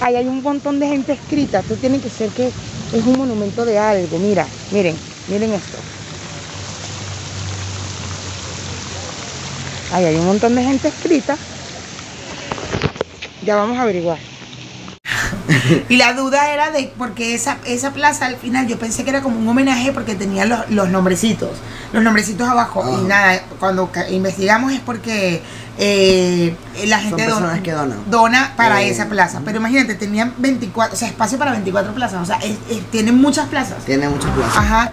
[0.00, 1.62] Ahí hay un montón de gente escrita.
[1.62, 2.48] Tú tienes que ser que
[2.92, 4.18] es un monumento de algo.
[4.18, 4.96] Mira, miren,
[5.28, 5.78] miren esto.
[9.92, 11.38] Ahí hay un montón de gente escrita.
[13.44, 14.31] Ya vamos a averiguar.
[15.88, 19.22] y la duda era de, porque esa, esa plaza al final yo pensé que era
[19.22, 21.50] como un homenaje porque tenía los, los nombrecitos,
[21.92, 22.84] los nombrecitos abajo.
[23.00, 25.42] Y nada, cuando investigamos es porque
[25.78, 26.54] eh,
[26.86, 27.72] la gente dona, que
[28.10, 29.40] dona para Eh, esa plaza.
[29.44, 32.22] Pero imagínate, tenían 24, o sea, espacio para 24 plazas.
[32.22, 33.84] O sea, es- es- tienen muchas plazas.
[33.84, 34.56] Tiene muchas plazas.
[34.56, 34.92] Ajá.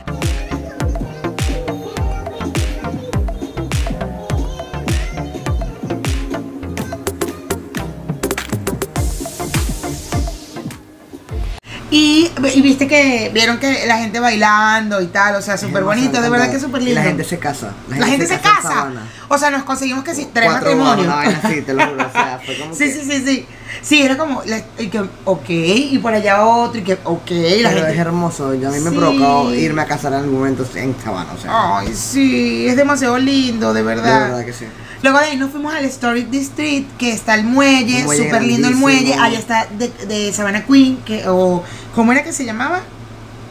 [12.48, 16.22] Y, y viste que vieron que la gente bailando y tal, o sea, súper bonito,
[16.22, 17.02] de verdad que súper Y lindo.
[17.02, 17.72] la gente se casa.
[17.90, 18.88] La gente se casa.
[19.28, 21.06] O sea, nos conseguimos que sí, tres matrimonios.
[21.06, 22.08] una vaina así, te lo juro.
[22.08, 23.46] O sea, fue como Sí, que- sí, sí, sí.
[23.82, 24.42] Sí, era como,
[24.80, 27.98] y que, ok, y por allá otro, y que, ok, la Pero es gente.
[27.98, 28.54] hermoso.
[28.56, 28.96] Yo a mí me Sí.
[28.96, 31.32] provocó irme a casar en algún momento en Sabana.
[31.34, 34.22] O sea, Ay, sí, es demasiado lindo, de de verdad.
[34.30, 34.66] verdad que sí.
[35.02, 38.68] Luego de ahí nos fuimos al Historic District, que está el muelle, muelle súper lindo
[38.68, 39.14] el muelle.
[39.14, 41.64] Ahí está de, de Savannah Queen, que, o,
[41.96, 42.82] ¿cómo era que se llamaba?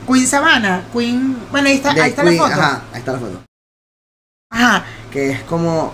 [0.07, 2.55] Queen Savannah, Queen, bueno, ahí está, De ahí está Queen- la foto.
[2.61, 3.43] Ajá, ahí está la foto.
[4.51, 5.93] Ajá, Que es como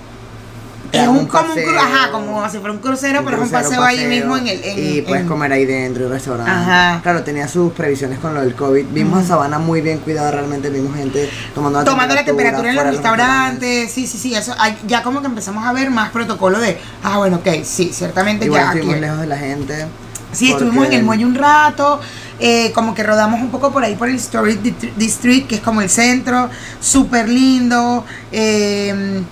[0.93, 3.83] Es dan un, como un ajá, como si fuera un crucero, pero es un paseo
[3.83, 4.65] ahí mismo en el.
[4.65, 6.51] en- y puedes en- comer ahí dentro y restaurante.
[6.51, 7.01] Ajá.
[7.03, 8.87] Claro, tenía sus previsiones con lo del COVID.
[8.93, 12.77] Vimos a Sabana muy bien cuidada, realmente vimos gente tomando la Tomando la temperatura en
[12.77, 16.61] los restaurantes, sí, sí, sí, eso, hay- ya como que empezamos a ver más protocolo
[16.61, 18.79] de, ah, bueno, ok, sí, ciertamente Igual ya aquí.
[18.79, 19.87] estuvimos lejos de la gente.
[20.33, 22.01] Sí, estuvimos en el muelle un rato,
[22.41, 25.61] eh, como que rodamos un poco por ahí por el Story Di- District, que es
[25.61, 29.23] como el centro, súper lindo, eh,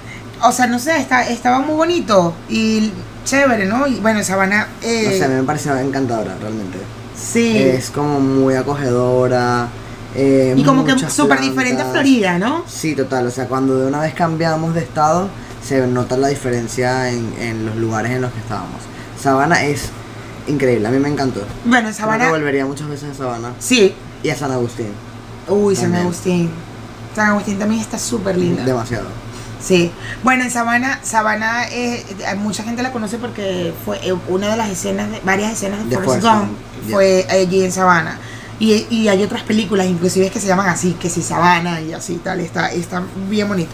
[0.43, 2.91] o sea, no sé, está, estaba muy bonito y
[3.25, 3.87] chévere, ¿no?
[3.87, 6.79] Y bueno, Sabana, eh, No sé, a mí me pareció encantadora, realmente.
[7.17, 9.69] sí, Es como muy acogedora.
[10.15, 12.65] eh, y como que súper diferente a Florida, ¿no?
[12.67, 13.27] Sí, total.
[13.27, 15.29] O sea, cuando de una vez cambiamos de estado,
[15.67, 18.81] se nota la diferencia en, en los lugares en los que estábamos.
[19.21, 19.91] Sabana es
[20.49, 21.41] increíble, a mí me encantó.
[21.65, 24.89] Bueno, en Creo que Sabana, volvería muchas veces a Sabana sí, y a San Agustín.
[25.49, 25.95] uy, San.
[25.95, 26.51] Agustín,
[27.15, 28.65] San Agustín también está súper linda.
[28.65, 29.07] Demasiado.
[29.63, 29.93] Sí,
[30.25, 34.57] bueno, en Sabana, Sabana, eh, eh, mucha gente la conoce porque fue eh, una de
[34.57, 36.51] las escenas, de, varias escenas de, De Forrest Gump
[36.91, 38.19] fue allí en Sabana.
[38.59, 42.21] Y, y hay otras películas, inclusive, que se llaman así, que si Sabana y así
[42.23, 43.73] tal, está, está bien bonito.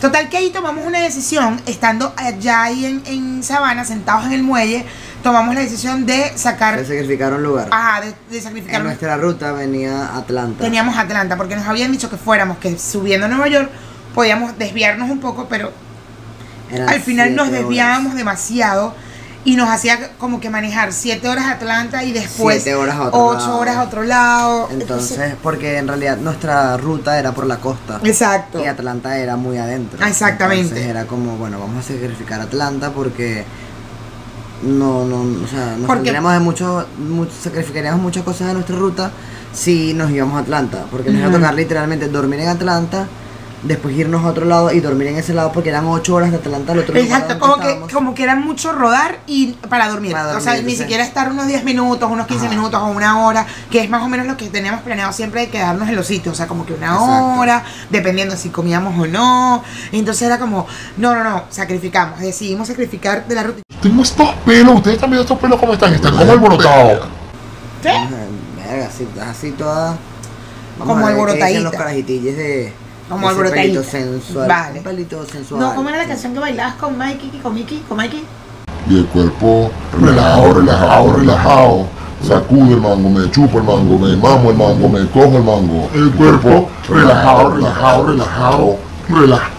[0.00, 4.42] Total que ahí tomamos una decisión, estando allá ahí en, en Sabana, sentados en el
[4.42, 4.86] muelle,
[5.22, 7.68] tomamos la decisión de sacar, Se sacrificaron lugar.
[7.70, 10.64] ajá, de, de sacrificar en nuestra ruta venía Atlanta.
[10.64, 13.70] Teníamos Atlanta, porque nos habían dicho que fuéramos, que subiendo a Nueva York
[14.14, 15.72] podíamos desviarnos un poco, pero
[16.70, 18.16] Eran al final nos siete desviábamos horas.
[18.16, 18.94] demasiado
[19.42, 23.04] y nos hacía como que manejar 7 horas a Atlanta y después Siete horas a
[23.04, 23.58] otro 8 lado.
[23.58, 24.68] horas a otro lado.
[24.70, 28.00] Entonces, porque en realidad nuestra ruta era por la costa.
[28.04, 28.62] exacto.
[28.62, 30.04] Y Atlanta era muy adentro.
[30.06, 30.64] Exactamente.
[30.64, 33.44] Entonces era como, bueno, vamos a sacrificar Atlanta porque
[34.62, 39.10] no, no, o sea, nos Porque- de mucho, mucho- sacrificaríamos muchas cosas de nuestra ruta
[39.54, 40.84] si nos íbamos a Atlanta.
[40.90, 43.06] Porque nos iba a tocar literalmente dormir en Atlanta,
[43.62, 46.38] después irnos a otro lado y dormir en ese lado porque eran ocho horas de
[46.38, 50.12] Atlanta al otro lugar Exacto, como que, como que era mucho rodar y para dormir.
[50.12, 52.54] Para o sea, dormir, ni siquiera estar unos 10 minutos, unos 15 Ajá.
[52.54, 55.48] minutos o una hora, que es más o menos lo que teníamos planeado siempre de
[55.48, 56.32] quedarnos en los sitios.
[56.32, 57.40] O sea, como que una Exacto.
[57.40, 59.62] hora, dependiendo si comíamos o no.
[59.92, 62.20] Entonces era como, no, no, no, sacrificamos.
[62.20, 63.60] Decidimos sacrificar de la ruta.
[63.82, 67.08] Tengo estos pelos, ustedes están viendo estos pelos cómo están, están como alborotados.
[67.82, 67.88] ¿Sí?
[68.56, 69.96] Verga, así, así toda.
[70.78, 71.60] Como a ver qué dicen alborotadita.
[71.60, 72.72] los carajitillos de.
[73.10, 73.62] Como ese alborotadita.
[73.62, 74.48] pelito sensual.
[74.48, 74.78] Vale.
[74.78, 75.60] Un pelito sensual.
[75.60, 78.24] No, ¿cómo era la canción que bailabas con Mikey, con Mickey, con Mikey?
[78.88, 79.70] Y el cuerpo
[80.00, 81.86] relajado, relajado, relajado.
[82.26, 85.90] Sacudo el mango, me chupo el mango, me mamo el mango, me cojo el mango.
[85.94, 89.50] El cuerpo relajado, relajado, relajado, relajado.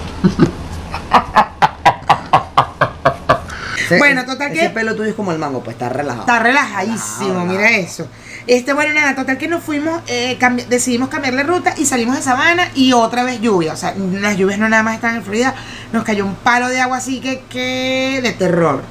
[3.78, 6.22] Ese- Bueno, total ese que- pelo tuyo es como el mango, pues está relajado.
[6.22, 8.08] Está relajadísimo, Relajado, mira eso.
[8.48, 12.16] Este, bueno, nada, total que nos fuimos, eh, cambi- decidimos cambiar la ruta y salimos
[12.16, 13.74] de Sabana y otra vez lluvia.
[13.74, 15.54] O sea, las lluvias no nada más están en Florida.
[15.94, 18.82] Nos cayó un palo de agua así que, que de terror.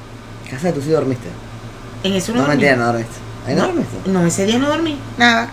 [0.49, 1.27] Casa, tú sí dormiste.
[2.03, 2.55] En eso no, No, dormí.
[2.63, 3.13] mentira, no dormiste.
[3.47, 4.09] Ahí no, No, dormiste.
[4.09, 5.49] no, ese día no dormí, nada.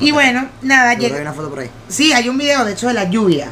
[0.00, 1.70] Y bueno, nada, Seguro lleg- hay una foto por ahí.
[1.88, 3.48] Sí, hay un video, de hecho, de la lluvia.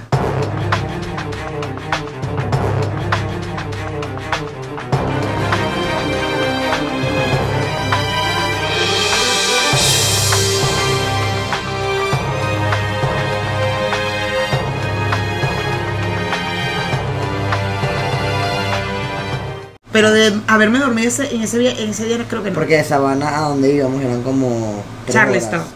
[19.93, 22.55] Pero de haberme dormido ese- en, ese, día- en ese día creo que no.
[22.55, 24.83] Porque de Sabana a donde íbamos eran como.
[25.05, 25.61] tres Charleston.
[25.61, 25.73] horas.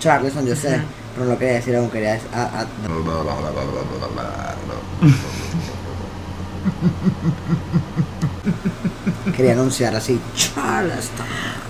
[0.00, 0.80] Charleston, yo sé.
[1.14, 2.28] Pero no lo quería decir aún, quería decir.
[2.34, 2.66] ah, ah,
[9.36, 10.20] quería anunciar así.
[10.34, 11.26] Charleston.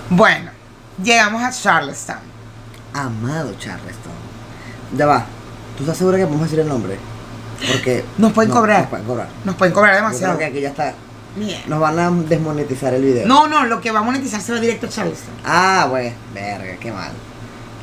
[0.09, 0.51] Bueno,
[1.03, 2.17] llegamos a Charleston.
[2.93, 4.11] Amado Charleston.
[4.97, 5.25] Ya va.
[5.77, 6.97] ¿Tú estás segura que podemos decir el nombre?
[7.71, 8.03] Porque.
[8.17, 8.81] Nos pueden cobrar.
[8.81, 9.27] Nos pueden cobrar.
[9.45, 10.37] Nos pueden cobrar Yo creo demasiado.
[10.37, 10.93] que aquí ya está.
[11.35, 11.67] Mierda.
[11.67, 13.27] Nos van a desmonetizar el video.
[13.27, 15.33] No, no, lo que va a monetizar se va directo a Charleston.
[15.45, 17.11] Ah, güey, verga, qué mal.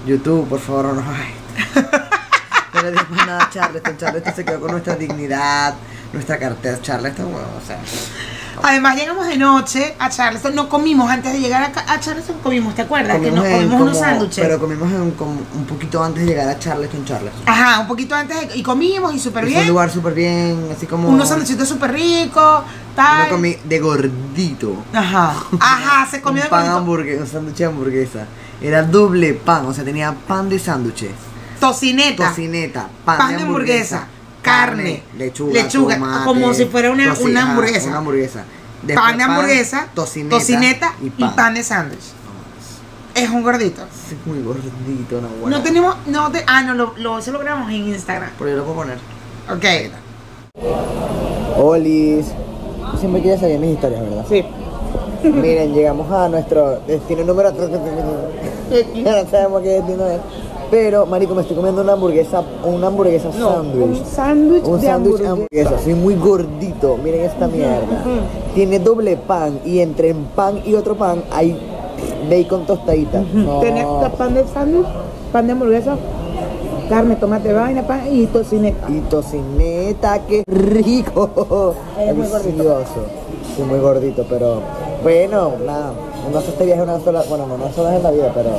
[0.06, 1.02] YouTube, por favor, no.
[1.02, 3.96] No le digas más nada a Charleston.
[3.96, 5.74] Charleston se quedó con nuestra dignidad,
[6.12, 6.78] nuestra cartera.
[6.82, 7.78] Charleston, bueno, o sea.
[8.62, 12.82] Además llegamos de noche a Charleston, no comimos antes de llegar a, Charleston, comimos, ¿te
[12.82, 13.18] acuerdas?
[13.20, 14.44] que nos comimos unos sándwiches.
[14.44, 17.42] Pero comimos en como un poquito antes de llegar a Charleston, Charleston.
[17.46, 19.68] Ajá, un poquito antes de- y comimos y súper Fue un bien.
[19.68, 21.08] lugar súper bien, así como.
[21.08, 22.62] Unos sándwichitos súper ricos,
[22.94, 23.28] tal.
[23.28, 24.84] comí de gordito.
[24.92, 26.78] Ajá, ajá, se comió un de pan gordito.
[26.78, 28.26] hamburguesa, un sándwich de hamburguesa.
[28.60, 31.10] Era doble pan, o sea, tenía pan de sándwiches.
[31.60, 34.15] tocineta, tocineta, pan, pan de de hamburguesa, hamburguesa,
[34.50, 37.88] carne, lechuga, lechuga, tomate, como si fuera una- una hamburguesa.
[37.88, 38.44] Una hamburguesa.
[38.82, 41.54] Después pan de hamburguesa, tocineta, tocineta, y y pan.
[41.54, 42.00] de sándwich.
[43.14, 43.82] Es un gordito.
[43.82, 45.56] Es muy gordito, no bueno.
[45.56, 48.30] No tenemos, no te, ah, no, lo, lo, eso lo grabamos en Instagram.
[48.38, 48.98] Pero yo lo puedo poner.
[49.50, 49.64] Ok.
[51.58, 52.26] Olis.
[52.92, 54.26] Tú siempre quieres saber mis historias, ¿verdad?
[54.28, 54.44] Sí.
[55.24, 57.52] Miren, llegamos a nuestro destino número
[58.94, 60.20] Ya no sabemos qué destino es.
[60.70, 63.84] Pero, marico, me estoy comiendo una hamburguesa, una hamburguesa No, sándwich.
[63.86, 65.30] un sándwich Un de sándwich hamburguesa.
[65.32, 65.78] hamburguesa.
[65.84, 66.96] Soy muy gordito.
[67.02, 68.02] Miren esta mierda.
[68.54, 71.56] Tiene doble pan y entre un pan y otro pan hay
[72.28, 73.22] bacon tostadita.
[73.32, 73.60] No.
[73.60, 73.86] Tenés
[74.18, 74.86] pan de sándwich,
[75.32, 75.96] pan de hamburguesa,
[76.88, 78.90] carne, tomate, vaina, pan y tocineta.
[78.90, 81.74] Y tocineta, qué rico.
[82.00, 82.48] Es muy gordito.
[82.48, 83.06] Delicioso.
[83.56, 84.60] Sí, muy gordito, pero
[85.04, 85.92] bueno, nada.
[86.28, 88.50] Uno hace este viaje una sola, bueno, no una sola vez en la vida, pero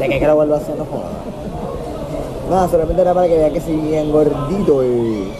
[0.00, 1.10] de que, que lo vuelvo a hacer, no joda.
[2.50, 5.32] Nada, solamente era para que vean que soy bien gordito y...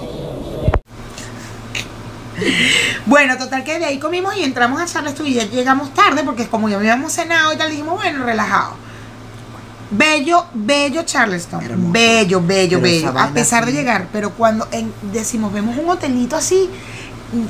[3.05, 6.47] Bueno, total que de ahí comimos y entramos a Charleston y ya llegamos tarde porque
[6.47, 8.75] como ya habíamos cenado y tal, dijimos, bueno, relajado.
[9.91, 11.63] Bello, bello Charleston.
[11.65, 11.93] Hermoso.
[11.93, 13.19] Bello, bello, Pero bello.
[13.19, 16.71] A pesar de llegar, pero cuando en- decimos, vemos un hotelito así,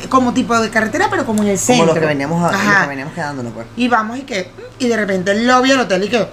[0.08, 1.84] como tipo de carretera, pero como en el centro.
[1.84, 3.66] Como los que veníamos, los que veníamos quedándonos, pues.
[3.76, 6.26] Y vamos y que, y de repente el lobby del hotel y que,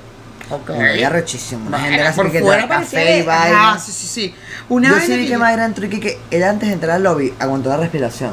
[0.49, 0.71] ok.
[0.97, 1.67] Ya rechísimo.
[1.67, 3.71] Una gente por que fuera café y vaina.
[3.71, 4.35] Ajá, sí, sí, sí.
[4.69, 7.03] Una Yo sí vi que Mayra entró y que, que ella antes de entrar al
[7.03, 8.31] lobby aguantó la respiración.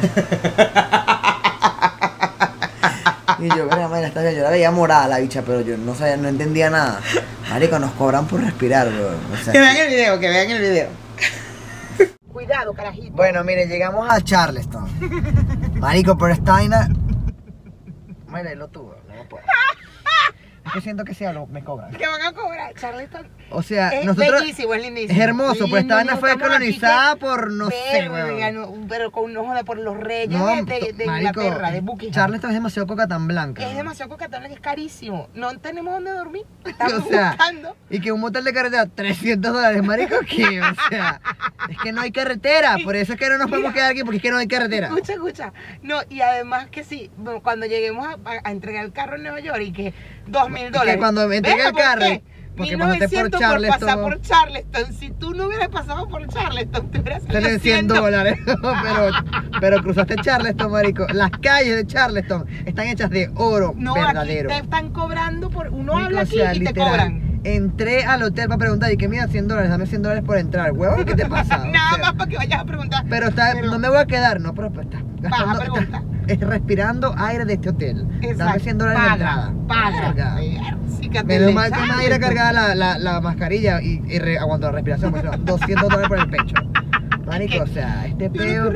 [3.38, 4.36] y yo, mira, Mayra, está bien.
[4.36, 7.00] Yo la veía morada la bicha, pero yo no sabía, no entendía nada.
[7.50, 9.10] Marico, nos cobran por respirar, bro.
[9.32, 10.88] O sea, Que vean el video, que vean el video.
[12.32, 13.16] Cuidado, carajito.
[13.16, 14.88] Bueno, mire, llegamos a Charleston.
[15.80, 16.88] Marico, pero esta vaina.
[18.26, 19.44] Mayra, lo tuvo, no puedo.
[20.72, 21.90] Que siento que si hablo me cobran.
[21.92, 23.26] Que van a cobrar, Charleston.
[23.50, 24.40] O sea, Es nosotros.
[24.42, 25.12] bellísimo, es lindísimo.
[25.18, 28.54] Es hermoso, pero esta vaina fue colonizada que- por no sé, weón.
[28.54, 31.80] no, pero con no joda por los reyes No, de, de, de marico, Inglaterra, de
[31.80, 32.14] Buckingham.
[32.14, 33.68] Charleston es demasiado coca tan blanca.
[33.68, 35.28] es demasiado cocatón, es carísimo.
[35.34, 36.44] No tenemos dónde dormir.
[36.64, 37.76] Estamos O sea, buscando.
[37.90, 40.60] Y que un motel de carretera, 300 dólares, marico, ¿qué?
[40.60, 41.20] O sea,
[41.70, 44.16] es que no hay carretera, por eso es que no nos podemos quedar aquí, porque
[44.18, 44.88] es que no hay carretera.
[44.88, 45.52] Escucha, escucha.
[45.82, 47.10] No, y además que sí,
[47.42, 49.94] cuando lleguemos a, a- a entregar el carro en Nueva York y que
[50.30, 50.96] dos mil dólares.
[50.98, 52.22] cuando me entregue Venga, el ¿por carro,
[52.56, 53.80] porque pasaste por 1900 Charleston.
[53.80, 54.92] pasar por Charleston.
[54.94, 59.10] Si tú no hubieras pasado por Charleston, te hubieras salido Salen 100 dólares, pero,
[59.60, 61.06] pero cruzaste Charleston, marico.
[61.12, 64.50] Las calles de Charleston están hechas de oro No, verdadero.
[64.50, 65.68] aquí te están cobrando por.
[65.68, 67.37] Uno habla o aquí sea, y te literal, cobran.
[67.54, 70.72] Entré al hotel para preguntar y que mira 100 dólares, dame 100 dólares por entrar.
[70.72, 71.62] Huevón, ¿qué te pasa?
[71.62, 73.04] O Nada sea, más para que vayas a preguntar.
[73.08, 76.40] Pero, está, Pero- no me voy a quedar, no, pero pues, está gastando, está- es
[76.40, 78.06] respirando aire de este hotel.
[78.36, 79.54] Dame 100 dólares de paga, entrada.
[79.66, 80.36] Paga.
[81.10, 82.18] Te Menos mal que era pues.
[82.18, 86.28] cargada la, la, la mascarilla y, y re- la respiración, pues, 200 dólares por el
[86.28, 86.54] pecho.
[87.26, 88.72] Marico, o sea, este peo.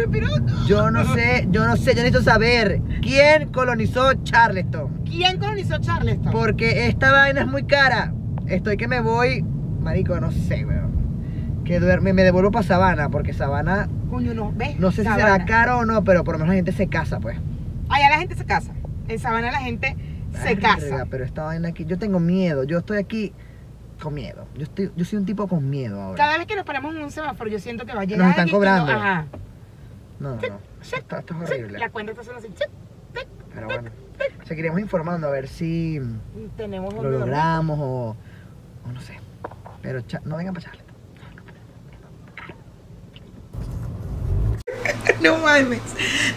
[0.66, 5.02] Yo no sé, yo no sé, yo necesito saber quién colonizó Charleston.
[5.04, 6.32] ¿Quién colonizó Charleston?
[6.32, 8.12] Porque esta vaina es muy cara.
[8.46, 9.42] Estoy que me voy,
[9.80, 10.92] marico, no sé, weón.
[11.64, 14.78] Que duerme, me devuelvo para Sabana, porque Sabana, Coño, no, ¿ves?
[14.78, 17.20] no sé si será caro o no, pero por lo menos la gente se casa,
[17.20, 17.38] pues.
[17.88, 18.72] Allá la gente se casa.
[19.08, 19.96] En Sabana la gente
[20.32, 21.06] se casa.
[21.10, 23.32] Pero esta vaina aquí, yo tengo miedo, yo estoy aquí
[24.02, 24.46] con miedo.
[24.56, 26.16] Yo estoy, yo soy un tipo con miedo ahora.
[26.16, 28.20] Cada vez que nos paramos en un semáforo, yo siento que va a llegar.
[28.26, 28.92] Nos están cobrando.
[28.92, 29.26] no- ajá.
[30.18, 30.58] No, no, no.
[30.82, 31.78] Esto, esto es horrible.
[31.78, 32.48] La cuenta está haciendo así.
[32.56, 33.20] sí,
[33.54, 33.90] Pero bueno,
[34.44, 36.00] seguiremos informando a ver si
[36.56, 38.16] Tenemos lo logramos o,
[38.90, 39.18] no sé.
[39.82, 40.92] Pero no vengan para Charleston.
[45.20, 45.80] No mames.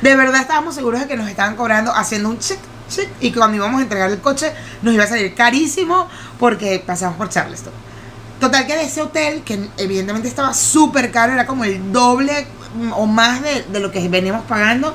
[0.01, 3.10] De verdad estábamos seguros de que nos estaban cobrando haciendo un check, check.
[3.19, 6.08] Y que cuando íbamos a entregar el coche nos iba a salir carísimo
[6.39, 7.73] porque pasamos por Charleston.
[8.39, 12.45] Total que de ese hotel, que evidentemente estaba súper caro, era como el doble
[12.95, 14.93] o más de, lo que veníamos pagando,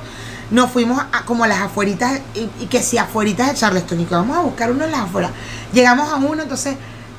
[0.51, 4.05] nos fuimos a, como a las afueritas, y, y que si afueritas de Charleston, y
[4.05, 5.31] que vamos a buscar uno en las afueras.
[5.73, 6.77] Llegamos a uno, entonces,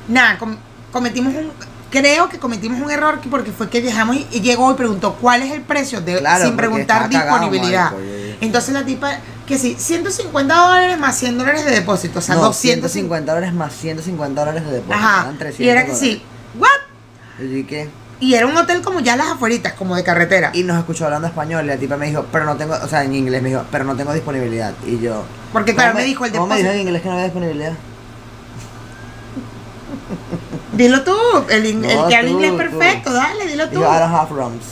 [0.08, 0.56] nada, com-
[0.92, 1.50] cometimos un,
[1.90, 5.14] creo que cometimos un error que- porque fue que viajamos y, y llegó y preguntó
[5.20, 7.92] cuál es el precio de, Claro, sin preguntar cagado, disponibilidad.
[8.40, 12.42] Entonces la tipa, que sí, 150 dólares más 100 dólares de depósito, o sea, no,
[12.42, 14.94] 250 150 dólares más 150 dólares de depósito.
[14.96, 15.22] Ajá.
[15.22, 16.10] eran 300 Y era que dólares.
[16.10, 16.22] sí,
[16.58, 16.68] ¿what?
[17.44, 20.50] Y dije, Y era un hotel como ya las afueritas, como de carretera.
[20.54, 23.04] Y nos escuchó hablando español y la tipa me dijo, pero no tengo, o sea,
[23.04, 24.72] en inglés me dijo, pero no tengo disponibilidad.
[24.86, 25.24] Y yo...
[25.52, 26.80] Porque ¿cómo claro, me dijo el ¿Cómo me dijo depósito.
[26.80, 27.72] en inglés que no había disponibilidad?
[30.72, 31.16] Dilo tú,
[31.50, 32.56] el, in- el No, que habla inglés tú.
[32.56, 33.78] perfecto, dale, dilo tú.
[33.78, 34.64] Dijo, I don't have rooms.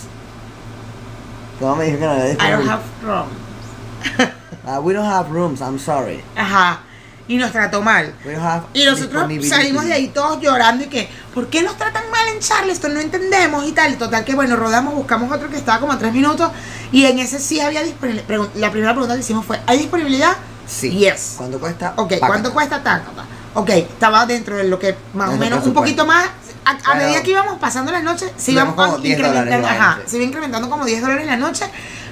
[1.59, 2.79] ¿Cómo me dijo que no había I disponibilidad?
[3.03, 4.31] don't have.
[4.67, 6.23] Ah, we don't have rooms, I'm sorry.
[6.37, 6.81] Ajá.
[7.27, 8.13] Y nos trató mal.
[8.25, 11.77] We don't have Y nosotros salimos de ahí todos llorando y que, ¿por qué nos
[11.77, 12.93] tratan mal en Charleston?
[12.93, 13.97] No entendemos y tal.
[13.97, 16.51] Total que bueno, rodamos, buscamos otro que estaba como a tres minutos
[16.93, 18.49] y en ese sí había disponibilidad.
[18.57, 20.37] La primera pregunta que hicimos fue, ¿hay disponibilidad?
[20.67, 20.91] Sí.
[20.91, 21.35] Yes.
[21.39, 21.95] ¿Cuánto cuesta?
[21.97, 22.27] Ok, Pácata.
[22.27, 23.05] ¿cuánto cuesta taca?
[23.55, 26.27] Ok, estaba dentro de lo que más o menos, un poquito más.
[26.65, 29.69] A, a medida que íbamos pasando las noches, se Íbamos íbamos como 10 incrementando,
[30.07, 31.65] se iba incrementando como 10 dólares la noche,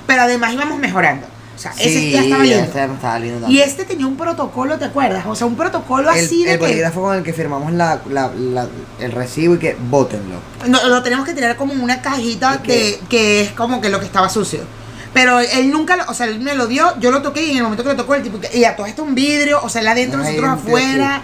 [0.06, 1.26] pero además íbamos mejorando.
[1.54, 2.58] O sea, Sí, ese ya estaba lindo.
[2.64, 5.26] ese estaba lindo Y este tenía un protocolo, ¿te acuerdas?
[5.26, 8.00] O sea, un protocolo el, así de el que bolígrafo con el que firmamos la,
[8.08, 8.68] la, la-
[9.00, 10.36] el recibo y que bótenlo.
[10.66, 13.98] no, lo tenemos que tirar como en una cajita de, que es como que lo
[14.00, 14.60] que estaba sucio.
[15.14, 17.58] Pero él nunca, lo, o sea, él me lo dio, yo lo toqué y en
[17.58, 19.80] el momento que lo tocó el tipo, y a todo esto un vidrio, o sea,
[19.80, 21.22] él adentro, Ay, nosotros tío, afuera.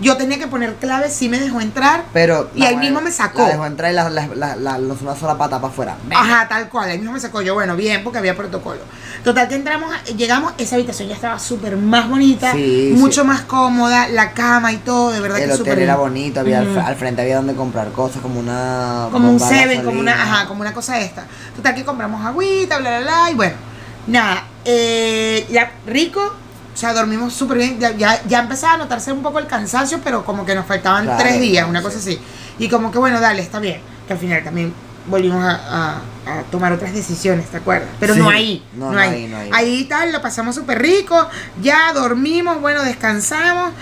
[0.00, 2.04] Yo tenía que poner clave, sí me dejó entrar.
[2.12, 2.50] Pero.
[2.54, 3.42] Y ahí mismo me sacó.
[3.42, 5.96] La dejó entrar y la, la, la, la- sola pata para afuera.
[6.14, 8.80] Ajá, tal cual, ahí mismo me sacó yo, bueno, bien, porque había protocolo.
[9.24, 13.26] Total que entramos, llegamos, esa habitación ya estaba súper más bonita, Sí, mucho sí.
[13.26, 16.08] más cómoda, la cama y todo, de verdad El que hotel súper era bien.
[16.08, 16.80] bonito, había al, Ujú.
[16.80, 19.08] al frente había donde comprar cosas, como una.
[19.10, 21.24] como un seven, como una, ajá, como una cosa esta.
[21.56, 23.54] Total que compramos agüita, bla, bla, bla, y bueno,
[24.06, 26.34] nada, eh, ya rico,
[26.78, 29.98] o sea, dormimos súper bien, ya, ya, ya empezaba a notarse un poco el cansancio,
[30.04, 31.84] pero como que nos faltaban Claro, tres días, una sí.
[31.84, 32.20] cosa así.
[32.60, 34.72] Y como que bueno, dale, está bien, que al final también
[35.08, 36.02] volvimos a, a-
[36.38, 37.88] a tomar otras decisiones, ¿te acuerdas?
[37.98, 38.20] Pero Sí.
[38.20, 39.10] no ahí, No, no, no ahí.
[39.10, 39.50] ahí, no ahí.
[39.52, 41.28] Ahí tal, lo pasamos súper rico,
[41.60, 43.72] ya dormimos, bueno, descansamos.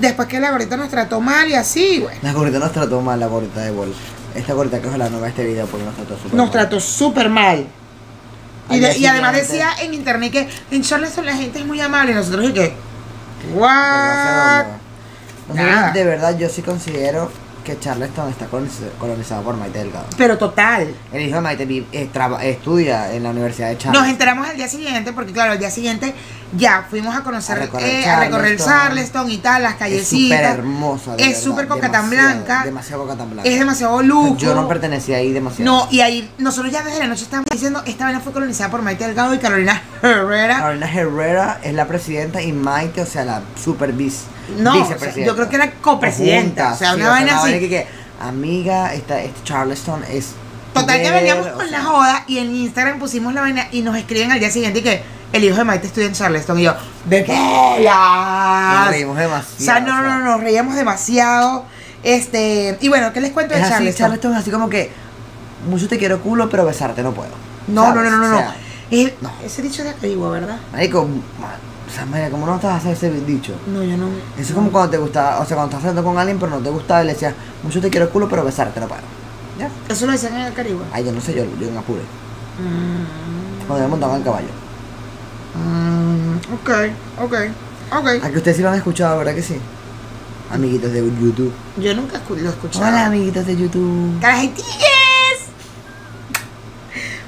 [0.00, 2.18] Después que la gorrita nos trató mal y así, bueno.
[2.22, 3.94] La gorrita nos trató mal, la gorrita de Bol.
[4.34, 6.52] Esta gorrita que ojalá no vea este video porque nos trató súper nos mal.
[6.52, 7.66] trató súper mal.
[8.70, 12.12] Y, de- además decía en internet que en Charleston la gente es muy amable.
[12.12, 12.72] Y nosotros y sé
[13.54, 14.66] what
[15.54, 15.90] Nada.
[15.92, 17.30] de verdad, yo sí considero
[17.64, 20.06] que Charleston está coloniz- colonizado por Maite Delgado.
[20.16, 24.10] pero total El hijo de Maite eh, traba- estudia en la Universidad de nos Charleston.
[24.10, 26.14] enteramos al día siguiente porque claro al día siguiente
[26.56, 29.30] ya fuimos a conocer A recorrer eh, a recorrer Charleston.
[29.30, 31.14] Y tal las Es súper callecitas hermosa.
[31.18, 32.64] Es súper cocatán demasiado, blanca.
[32.64, 33.48] Demasiado cocatán blanca.
[33.50, 35.64] es demasiado lujo Yo no pertenecía ahí demasiado.
[35.70, 38.82] no y ahí nosotros ya desde la noche estábamos diciendo esta vaina fue colonizada por
[38.82, 43.42] Maite Delgado y Carolina Herrera Carolina Herrera es la presidenta y Maite, o sea, la
[43.62, 44.24] super vice,
[44.58, 45.26] No, o sea, vicepresidenta.
[45.30, 47.52] yo creo que era copresidenta, o sea, sí, una vaina así.
[47.58, 47.86] que, que,
[48.20, 50.32] amiga, esta, este Charleston es.
[50.72, 53.96] Total que veníamos con sea, la joda y en Instagram pusimos la vaina y nos
[53.96, 55.02] escriben al día siguiente y que
[55.32, 57.32] el hijo de Maite estudia en Charleston y yo, ¿de qué
[58.80, 59.56] Nos reímos demasiado.
[59.58, 61.64] O sea, no, no, no, nos reíamos demasiado.
[62.02, 64.04] Este, y bueno, ¿qué les cuento de así, Charleston?
[64.06, 64.90] Charleston es así como que.
[65.68, 67.30] Mucho te quiero culo, pero besarte no puedo.
[67.68, 68.10] No, no, ¿sabes?
[68.10, 68.36] no, no, no.
[68.36, 68.56] O sea,
[68.90, 69.32] Es- no.
[69.42, 70.58] Ese dicho de Acarigua, ¿verdad?
[70.72, 71.08] Marico,
[71.40, 71.56] ma-
[71.94, 73.52] o sea, María, ¿cómo no te vas a hacer ese dicho?
[73.72, 74.08] No, yo no.
[74.36, 76.58] Eso es como cuando te gustaba, o sea, cuando estás saliendo con alguien, pero no
[76.58, 79.00] te gustaba y le decías, mucho te quiero culo, pero besarte no puedo.
[79.60, 79.70] ¿Ya?
[79.88, 80.82] Eso lo decían en Acarigua.
[80.92, 82.00] Ay, yo no sé, yo, yo en apure.
[82.00, 84.48] Mm, Cuando me montaban al caballo.
[85.54, 86.70] mm, ok,
[87.22, 87.34] ok,
[87.96, 88.24] ok.
[88.24, 89.56] Aquí ustedes sí lo han escuchado, ¿verdad que sí?
[90.50, 91.52] Amiguitos de YouTube.
[91.78, 92.86] Yo nunca lo he escuchado.
[92.86, 94.20] Hola, amiguitos de YouTube.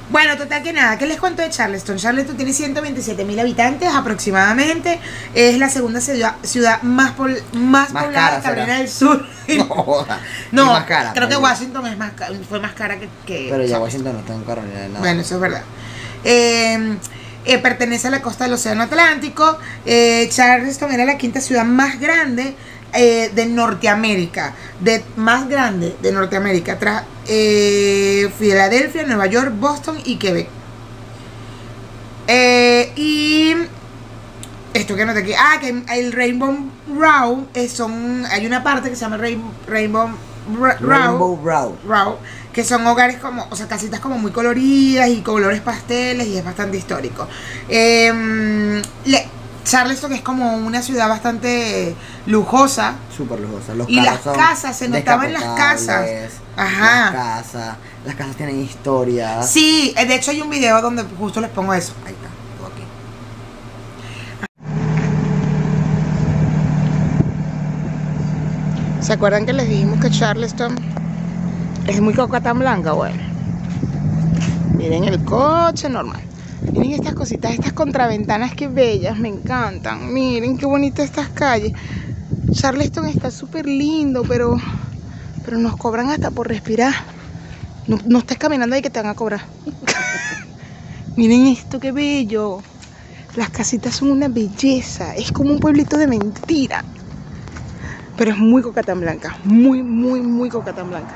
[0.09, 1.97] Bueno, total que nada, ¿qué les cuento de Charleston?
[1.97, 5.01] Charleston tiene 127 mil habitantes aproximadamente.
[5.35, 9.27] Es la segunda ciudad, ciudad más, pol- más, Más poblada cara de Carolina del Sur.
[9.49, 10.07] No.
[10.53, 11.13] No, Es más cara.
[11.13, 11.37] creo que.
[11.37, 12.13] Washington es más
[12.49, 13.09] fue más cara que...
[13.27, 13.79] que Pero ya.
[13.81, 15.01] Washington no está en Carolina de nada.
[15.01, 15.63] Bueno, eso es verdad.
[16.25, 16.97] Eh,
[17.45, 19.59] eh, pertenece a la costa del Océano Atlántico.
[19.85, 22.55] Eh, Charleston era la quinta ciudad más grande
[22.93, 24.55] eh, de Norteamérica.
[24.81, 26.79] De, más grande de Norteamérica.
[26.79, 30.49] Tras eh, Filadelfia, Nueva York, Boston y Quebec.
[32.29, 33.55] Eh, y
[34.75, 35.33] esto que no te aquí.
[35.35, 36.57] Ah, que el Rainbow
[36.99, 38.25] Row son.
[38.31, 40.09] Hay una parte que se llama Rain- Rainbow
[40.61, 41.77] Ra- Rainbow Row.
[41.87, 42.17] Row,
[42.53, 46.45] que son hogares como, o sea, casitas como muy coloridas y colores pasteles y es
[46.45, 47.27] bastante histórico.
[47.69, 49.29] Em, le-
[49.67, 52.95] Charleston es como una ciudad bastante lujosa.
[53.15, 53.75] Súper lujosa.
[53.75, 56.09] Los Y las son casas, se notaba en las casas.
[56.57, 57.11] Ajá.
[57.11, 57.77] Las casas.
[58.05, 59.43] Las casas tienen historia.
[59.43, 61.95] Sí, eh, de hecho hay un video donde justo les pongo eso.
[62.07, 62.29] Ahí está.
[62.59, 62.85] todo aquí.
[69.05, 70.77] ¿Se acuerdan que les dijimos que Charleston
[71.89, 72.93] es muy coca tan blanca?
[72.93, 73.21] Bueno,
[74.77, 76.23] miren el coche normal.
[76.73, 80.13] Miren estas cositas, estas contraventanas que bellas, me encantan.
[80.13, 81.73] Miren qué bonitas estas calles.
[82.51, 84.57] Charleston está súper lindo, pero,
[85.45, 86.95] pero nos cobran hasta por respirar.
[87.87, 89.47] No, no estés caminando ahí que te van a cobrar.
[91.17, 92.59] miren esto, qué bello.
[93.37, 95.15] Las casitas son una belleza.
[95.15, 96.85] Es como un pueblito de mentira.
[98.17, 99.37] Pero es muy coca tan blanca.
[99.45, 101.15] Muy, muy, muy coca tan blanca.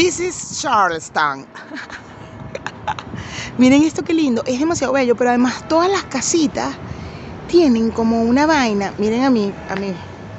[0.00, 1.46] This is Charleston.
[3.58, 4.42] Miren esto qué lindo.
[4.46, 6.74] Es demasiado bello, pero además todas las casitas
[7.46, 8.94] tienen como una vaina.
[8.96, 9.94] Miren a mí, a mi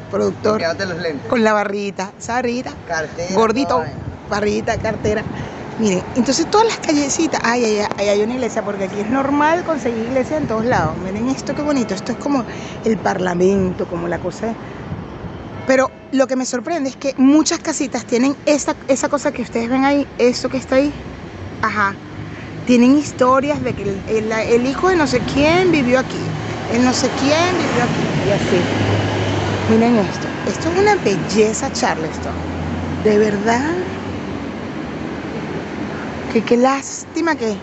[0.09, 1.29] productor Quédate los lentes.
[1.29, 2.11] con la barrita.
[2.17, 2.73] ¿Esa barrita?
[2.87, 3.35] Cartera.
[3.35, 3.83] Gordito,
[4.27, 5.23] barrita, cartera.
[5.77, 9.09] Miren, entonces todas las callecitas, ay, ay, ay, ahí hay una iglesia, porque aquí es
[9.11, 10.97] normal conseguir iglesia en todos lados.
[10.97, 12.43] Miren esto qué bonito, esto es como
[12.83, 14.55] el parlamento, como la cosa.
[15.71, 19.69] Pero lo que me sorprende es que muchas casitas tienen esa, esa cosa que ustedes
[19.69, 20.93] ven ahí, eso que está ahí.
[21.61, 21.95] Ajá.
[22.65, 26.29] Tienen historias de que el, el- el hijo de no sé quién vivió aquí,
[26.67, 28.67] el no sé quién vivió aquí, y así.
[29.69, 30.27] Miren esto.
[30.45, 32.35] Esto es una belleza, Charleston.
[33.01, 33.77] De verdad.
[36.33, 37.57] Que qué lástima que,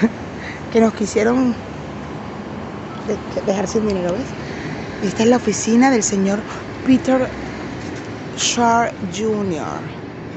[0.70, 1.54] que nos quisieron
[3.06, 4.28] de- dejar sin dinero, ¿ves?
[5.02, 6.42] Esta es la oficina del señor
[6.86, 7.28] Peter
[8.38, 9.80] Shaw Jr.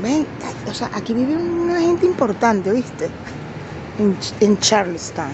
[0.02, 0.26] Ven,
[0.66, 3.08] o sea, aquí vive una gente importante, ¿viste?
[4.00, 5.28] En, en Charleston.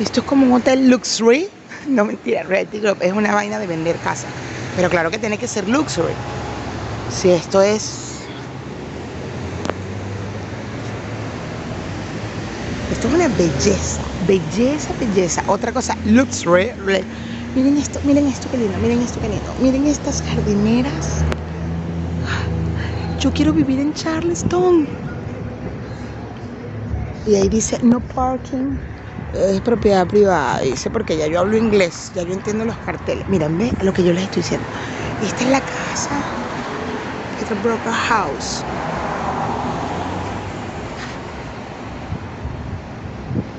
[0.00, 1.48] Esto es como un hotel luxury.
[1.88, 4.30] No mentira, Realty Group es una vaina de vender casas.
[4.76, 6.12] Pero claro que tiene que ser luxury.
[7.10, 8.08] Si esto es.
[12.92, 15.42] Esto es una belleza, belleza, belleza.
[15.46, 16.72] Otra cosa, luxury.
[17.58, 19.54] Re- Miren esto, miren esto que lindo, miren esto que lindo.
[19.58, 21.26] Miren estas jardineras.
[23.18, 24.88] Yo quiero vivir en Charleston.
[27.24, 28.78] Y ahí dice no parking.
[29.32, 33.24] Es propiedad privada, dice, porque ya yo hablo inglés, ya yo entiendo los carteles.
[33.28, 34.68] Miren, ve lo que yo les estoy diciendo.
[35.18, 36.24] Esta es la casa.
[37.36, 38.66] Esta es Broker House.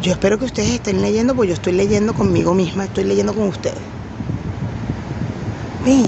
[0.02, 3.47] Yo espero que ustedes estén leyendo, porque yo estoy leyendo conmigo misma, estoy leyendo con
[3.47, 3.78] ustedes.
[5.84, 6.06] Ven,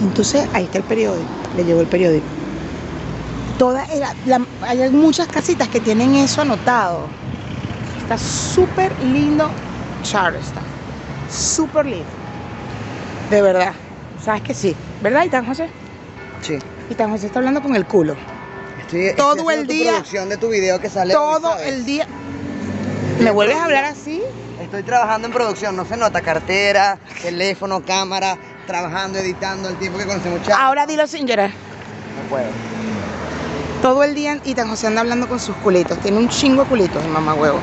[0.00, 2.26] entonces ahí está el periódico, le llegó el periódico.
[3.58, 3.86] Toda
[4.26, 7.06] la- hay muchas casitas que tienen eso anotado.
[8.00, 9.50] Está súper lindo
[10.02, 10.62] Charleston.
[11.30, 12.06] Súper lindo.
[13.30, 13.74] De verdad.
[14.24, 14.74] ¿Sabes que sí?
[15.02, 15.68] ¿Verdad, Itan José?
[16.42, 16.58] Sí.
[16.90, 18.16] Itan José está hablando con el culo.
[18.80, 22.06] Estoy, Todo estoy el día- producción de tu video que sale Todo el día.
[23.20, 24.22] ¿Me vuelves a hablar así?
[24.60, 30.06] Estoy trabajando en producción, no se nota cartera, teléfono, cámara, trabajando, editando, el tiempo que
[30.06, 30.54] conocemos mucho.
[30.54, 31.50] Ahora dilo sin llorar.
[31.50, 32.46] No puedo.
[33.82, 35.98] Todo el día Itan José anda hablando con sus culitos.
[35.98, 37.58] Tiene un chingo de culitos, el mamá huevo.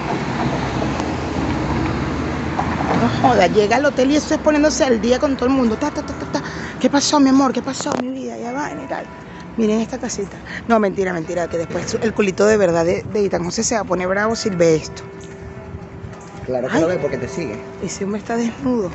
[3.01, 5.75] No joda, llega al hotel y eso es poniéndose al día con todo el mundo.
[5.77, 6.43] Ta, ta, ta, ta, ta.
[6.79, 7.53] ¿Qué pasó, mi amor?
[7.53, 8.37] ¿Qué pasó, mi vida?
[8.37, 9.05] Ya va, y tal.
[9.57, 10.37] Miren esta casita.
[10.67, 13.81] No, mentira, mentira, que después el culito de verdad de, de Itan José se va
[13.81, 15.03] a poner bravo si ve esto.
[16.47, 16.81] Claro que Ay.
[16.81, 17.59] lo ve porque te sigue.
[17.83, 18.89] Ese hombre está desnudo.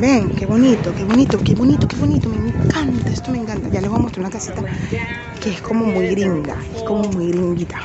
[0.00, 2.28] Ven, qué bonito, qué bonito, qué bonito, qué bonito.
[2.28, 3.68] Me encanta, esto me encanta.
[3.68, 4.60] Ya les voy a mostrar una casita
[5.40, 7.78] que es como muy gringa, es como muy gringuita.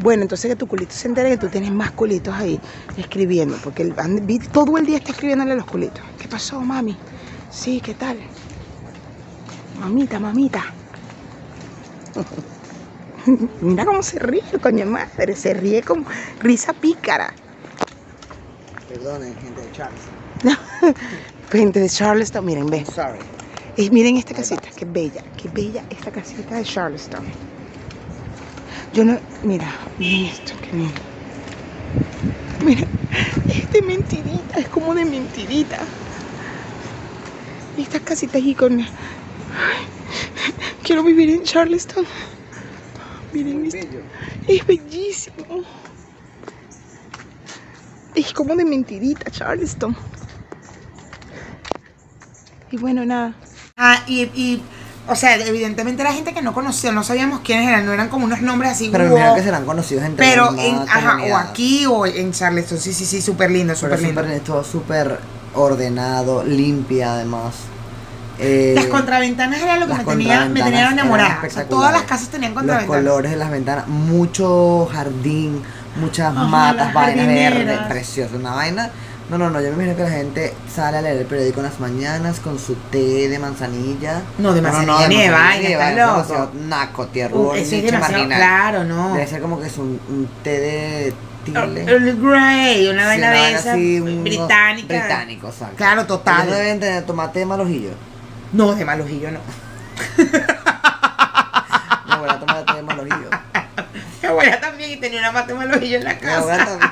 [0.00, 2.60] Bueno, entonces que tu culito se entere que tú tienes más culitos ahí
[2.98, 3.94] escribiendo, porque el,
[4.52, 6.04] todo el día está escribiéndole a los culitos.
[6.20, 6.94] ¿Qué pasó, mami?
[7.50, 8.18] Sí, ¿qué tal?
[9.80, 10.62] Mamita, mamita.
[13.60, 16.04] Mira cómo se ríe, coño madre, se ríe con
[16.40, 17.32] risa pícara.
[18.88, 20.00] Perdonen, gente de Charles.
[21.50, 22.84] Gente de Charleston, miren, ven.
[22.86, 23.18] Sorry.
[23.76, 27.24] Eh, miren esta casita, qué bella, qué bella esta casita de Charleston.
[28.92, 29.66] Yo no, mira,
[29.98, 31.00] miren esto, qué lindo.
[32.64, 32.86] Mira,
[33.48, 35.78] es de mentirita, es como de mentirita.
[37.78, 38.84] Estas casitas aquí con...
[40.82, 42.04] Quiero vivir en Charleston.
[43.32, 43.78] Miren esto.
[43.78, 44.02] Bello.
[44.46, 45.64] Es bellísimo.
[48.14, 49.96] Es como de mentirita, Charleston.
[52.70, 53.34] Y bueno, nada.
[53.76, 54.62] Ah, y, y,
[55.06, 58.24] o sea, evidentemente era gente que no conocía, no sabíamos quiénes eran, no eran como
[58.24, 58.88] unos nombres así.
[58.90, 62.78] Pero mira que serán conocidos entre Pero la en, ajá, o aquí o en Charleston,
[62.78, 64.22] sí, sí, sí, súper lindo, súper lindo.
[64.22, 65.18] súper, todo súper
[65.54, 67.54] ordenado, limpia además.
[68.40, 71.28] Eh, Las contraventanas era lo que me tenía, me eran enamorada.
[71.28, 71.68] O sea, espectaculares.
[71.68, 73.02] todas las casas tenían Los contraventanas.
[73.04, 75.62] colores de las ventanas, mucho jardín,
[75.96, 78.90] muchas Ajá, matas, vainas verdes, precioso, una vaina.
[79.28, 81.66] No, no, no, yo me imagino que la gente sale a leer el periódico en
[81.66, 84.22] las mañanas con su té de manzanilla.
[84.38, 86.20] No, de manzanilla ni de vaina, estás vaina, loco.
[86.22, 89.12] es demasiado Naco, Uh, tierror, eso es demasiado, claro, no.
[89.14, 91.14] Debe ser como que es un, un té de
[91.44, 91.84] tile.
[91.86, 94.98] Earl Grey, una vaina de vaina esa así, un- británica.
[94.98, 95.76] Británico, exacto.
[95.76, 96.46] Claro, total.
[96.46, 97.90] Ellos deben tener tomate de mal ojillo.
[98.52, 99.40] No, de mal ojillo no.
[102.06, 103.30] Mi abuela toma té de mal ojillo.
[104.22, 106.78] Mi abuela también y tenía una mata de mal ojillo en la Mi abuela casa.
[106.78, 106.90] también.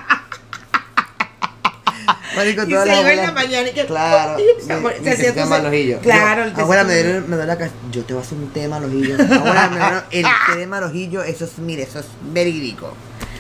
[2.36, 4.36] Marico, Y se iba en la mañana y que- Claro.
[4.38, 5.98] se se hacía té de tu- mal ojillo.
[6.00, 7.74] Claro, Yo, Abuela, me duele, me duele la cabeza.
[7.90, 9.14] Yo te voy a hacer un té de mal ojillo.
[9.14, 12.92] Abuela, me duele el té de mal ojillo, eso es, mire, eso es verídico.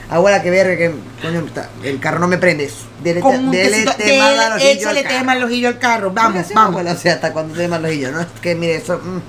[0.08, 2.70] Abuela, que verga, que coño, está- el carro no me prende.
[3.02, 4.70] Dele, dele dele- ojillo.
[4.70, 5.24] échale al carro.
[5.24, 6.10] mal ojillo al carro.
[6.12, 6.70] Vamos, vamos.
[6.70, 8.12] Abuela, o sea, hasta cuando de mal ojillo.
[8.12, 8.94] No es que, mire, eso.
[8.94, 9.20] ujú.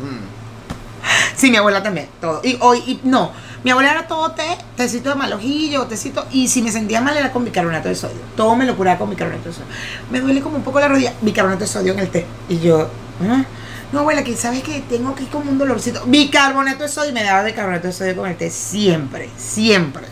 [1.36, 2.42] Sí, mi abuela también, todo.
[2.44, 3.32] Y hoy, y no,
[3.64, 4.44] Mi abuela era todo té,
[4.78, 8.18] tecito de malojillo, tecito, y si me sentía mal era con bicarbonato de sodio.
[8.36, 9.68] Todo me lo curaba con bicarbonato de sodio.
[10.12, 12.26] Me duele como un poco la rodilla, bicarbonato de sodio en el té.
[12.50, 12.88] Y yo,
[13.28, 13.44] ¿ah?
[13.92, 16.04] no abuela, que sabes que tengo aquí como un dolorcito.
[16.06, 20.06] Bicarbonato de sodio y me daba bicarbonato de sodio con el té siempre, siempre.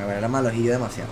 [0.00, 1.10] No, mi abuela era malojillo demasiado.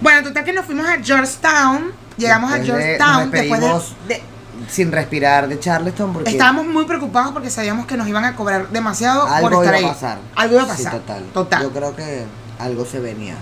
[0.00, 1.92] Bueno, total que nos fuimos a Georgetown.
[2.16, 3.60] Llegamos a de- Georgetown nos después
[4.08, 4.22] de-
[4.68, 8.68] Sin respirar de Charleston porque Estábamos muy preocupados porque sabíamos que nos iban a cobrar
[8.70, 9.94] demasiado algo por estar iba a ahí.
[9.94, 10.18] pasar.
[10.36, 11.00] Algo iba a Sí, pasar.
[11.00, 11.24] total.
[11.34, 11.62] Total.
[11.62, 12.24] Yo creo que
[12.60, 13.34] algo se venía.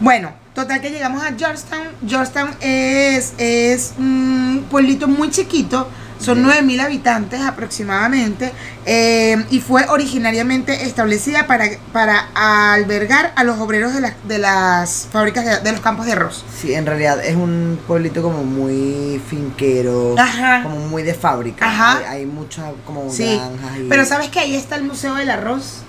[0.00, 1.88] Bueno, total que llegamos a Georgetown.
[2.06, 5.88] Georgetown es, es un pueblito muy chiquito.
[6.20, 6.44] Son Sí.
[6.44, 8.52] 9.000 habitantes aproximadamente.
[8.86, 12.28] eh, y fue originariamente establecida para, para
[12.72, 16.44] albergar a los obreros de, las de las fábricas de, de los campos de arroz.
[16.60, 20.62] Sí, en realidad es un pueblito como muy finquero, Ajá.
[20.62, 21.66] como muy de fábrica.
[21.66, 21.98] Ajá.
[21.98, 25.30] Hay, hay muchas como Sí, granjas y pero sabes que ahí está el Museo del
[25.30, 25.82] Arroz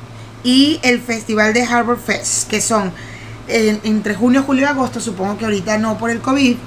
[0.43, 2.91] y el Festival de Harbor Fest, que son
[3.47, 6.57] en- entre junio, julio y agosto, supongo que ahorita no por el COVID,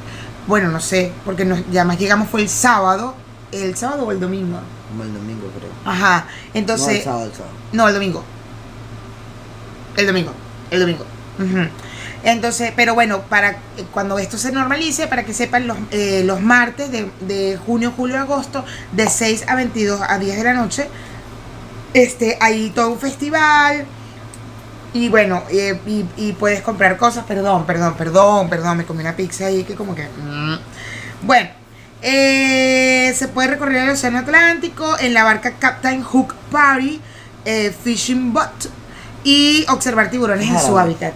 [0.46, 3.14] bueno, no sé, porque nos, ya más llegamos fue el sábado,
[3.52, 4.58] el sábado o el domingo.
[4.88, 5.70] como el domingo creo.
[5.84, 7.54] Ajá, no, entonces, el sábado, el sábado.
[7.72, 8.24] no, el domingo.
[9.96, 10.32] El domingo,
[10.70, 11.04] el domingo.
[12.24, 13.58] Entonces, pero bueno, para
[13.92, 18.18] cuando esto se normalice, para que sepan, los, eh, los martes de, de junio, julio,
[18.18, 20.88] agosto, de 6 a 22 a 10 de la noche,
[21.92, 23.84] este, hay todo un festival.
[24.94, 29.16] Y bueno, eh, y, y puedes comprar cosas, perdón, perdón, perdón, perdón, me comí una
[29.16, 30.04] pizza ahí que como que...
[30.04, 30.58] mm.
[31.22, 31.50] Bueno,
[32.04, 37.00] eh, se puede recorrer el Océano Atlántico en la barca Captain Hook Party,
[37.46, 38.66] eh, Fishing Boat,
[39.24, 41.14] y observar tiburones en su hábitat.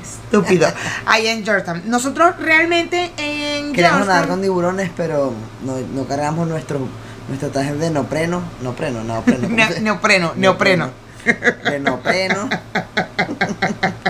[0.00, 0.68] Estúpido.
[1.06, 1.82] Ahí en Georgetown.
[1.86, 5.32] Nosotros realmente en Queríamos nadar con tiburones, pero
[5.64, 6.80] no, no cargamos nuestro,
[7.28, 8.42] nuestro traje de neopreno.
[8.62, 9.42] Nopreno, neopreno.
[9.44, 10.90] ¿cómo Ne- se- neopreno, neopreno.
[11.64, 12.48] De neopreno.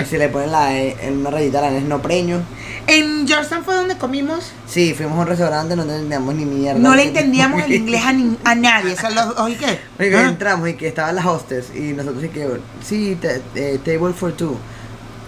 [0.00, 2.40] y se le pone la, E en una rayita la N es nopreño.
[2.86, 4.52] En Georgetown fue donde comimos.
[4.66, 6.78] Sí, fuimos a un restaurante, no entendíamos ni mierda.
[6.80, 8.94] No le entendíamos el inglés a, ni- a nadie.
[8.94, 9.78] O sea, los, ¿qué?
[9.98, 10.28] Oye, Ah.
[10.28, 12.48] entramos y que estaban las hostess y nosotros y que,
[12.84, 14.56] sí, te- eh, table for two.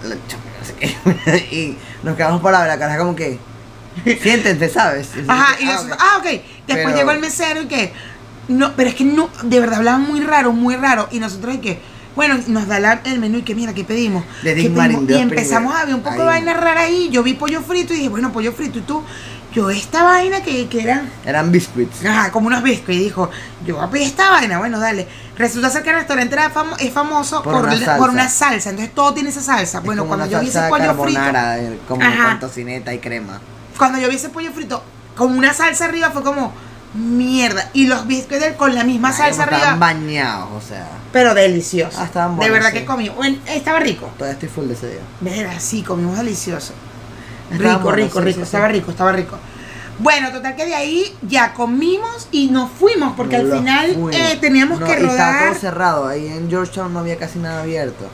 [1.52, 3.38] Y nos quedamos por la cara como que,
[4.22, 5.10] siéntense, ¿sabes?
[5.28, 6.24] Ajá, y Ah, nosotros, ah, ok.
[6.24, 7.92] Después Pero- llegó el mesero y que,
[8.48, 11.08] no, pero es que no, de verdad hablaban muy raro, muy raro.
[11.10, 11.78] Y nosotros y que,
[12.14, 14.24] bueno, nos da la- el menú y que, mira, ¿qué pedimos?
[14.42, 15.08] Le ¿Qué di pedimos?
[15.08, 16.26] Y empezamos a ver un poco de Ahí.
[16.44, 17.08] vaina rara ahí.
[17.10, 18.78] Yo vi pollo frito y dije, bueno, pollo frito.
[18.78, 19.02] Y tú,
[19.54, 22.04] yo esta vaina que, que eran, Eran biscuits.
[22.04, 23.00] ajá, como unos biscuits.
[23.00, 23.30] Y dijo,
[23.66, 25.06] yo voy a pedir esta vaina, bueno, dale.
[25.36, 27.96] Resulta ser que el restaurante era famo- es famoso Por por, una salsa.
[27.96, 28.70] por una salsa.
[28.70, 29.78] Entonces todo tiene esa salsa.
[29.78, 31.18] Es Bueno, cuando yo vi ese pollo frito.
[31.20, 32.28] carbonara, eh, como Ajá.
[32.30, 33.40] con tocineta y crema.
[33.78, 34.82] cuando yo vi ese pollo frito
[35.16, 36.52] con una salsa arriba fue como
[36.94, 40.88] mierda y los biscuits con la misma salsa como estaban arriba bañados, o sea.
[41.12, 42.78] pero delicioso Ah, estaban de buenos, verdad sí.
[42.78, 45.00] que comí bueno, estaba rico Todavía estoy full de ese día.
[45.20, 46.74] Verá, sí comimos delicioso
[47.50, 49.38] Estaban rico buenos, rico sí, rico sí, estaba rico estaba rico
[49.98, 54.80] bueno total que de ahí ya comimos y nos fuimos porque al final eh, teníamos
[54.80, 56.08] No, que y Estaba rodar todo cerrado.
[56.08, 58.06] Ahí en Georgetown no había casi nada abierto.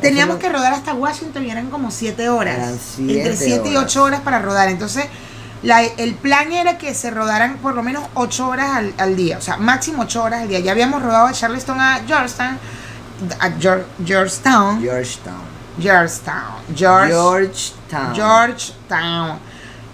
[0.00, 3.68] teníamos Eso que rodar hasta Washington y eran como 7 horas Eran siete entre 7
[3.70, 3.84] y horas.
[3.90, 5.06] 8 horas para rodar entonces
[5.64, 9.38] la- el plan era que se rodaran por lo menos 8 horas al, al día,
[9.38, 10.60] o sea, máximo 8 horas al día.
[10.60, 12.58] Ya habíamos rodado de Charleston a Georgetown,
[13.40, 15.54] a Geor- Georgetown, Georgetown.
[15.80, 18.14] Georgetown, George, Georgetown.
[18.14, 19.38] Georgetown.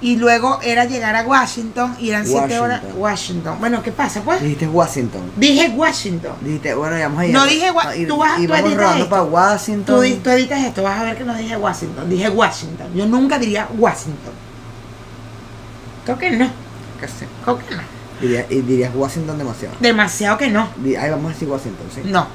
[0.03, 2.81] Y luego era llegar a Washington y eran 7 horas.
[2.83, 3.01] Washington.
[3.03, 3.57] Washington.
[3.61, 4.41] Bueno, ¿qué pasa pues?
[4.41, 5.31] Dijiste Washington.
[5.37, 6.33] Dije Washington.
[6.41, 7.35] Dijiste, bueno, ya vamos a ir.
[7.35, 9.09] No dije Wa- y, tú vas- y tú editas esto.
[9.11, 10.03] para Tú, Washington.
[10.03, 12.95] di- tú editas esto, vas a ver que no dije Washington, dije Washington.
[12.95, 14.33] Yo nunca diría Washington.
[16.17, 16.51] Creo que no,
[17.45, 17.83] creo que no.
[18.21, 19.75] Diría- y dirías Washington demasiado.
[19.81, 20.69] Demasiado que no.
[20.99, 22.03] Ahí vamos a decir Washington, sí.
[22.05, 22.27] No,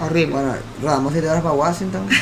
[0.00, 0.34] horrible.
[0.34, 2.06] Bueno, rodamos 7 horas para Washington.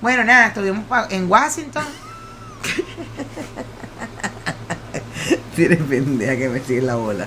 [0.00, 1.84] Bueno, nada, estuvimos en Washington.
[5.56, 7.26] Si eres pendeja que me sigue la bola.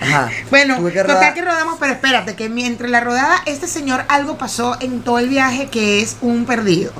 [0.00, 0.30] Ajá.
[0.48, 4.78] Bueno, que total que rodamos, pero espérate, que mientras la rodada, este señor algo pasó
[4.80, 6.90] en todo el viaje que es un perdido.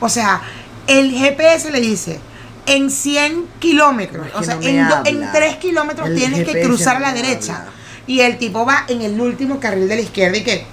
[0.00, 0.40] O sea,
[0.86, 2.18] el GPS le dice,
[2.66, 6.44] en 100 kilómetros, o que sea, no en, do- en 3 kilómetros El tienes que
[6.46, 7.56] GPS cruzar a la derecha.
[7.58, 7.72] habla.
[8.06, 10.64] Y el tipo va en el último carril de la izquierda y que...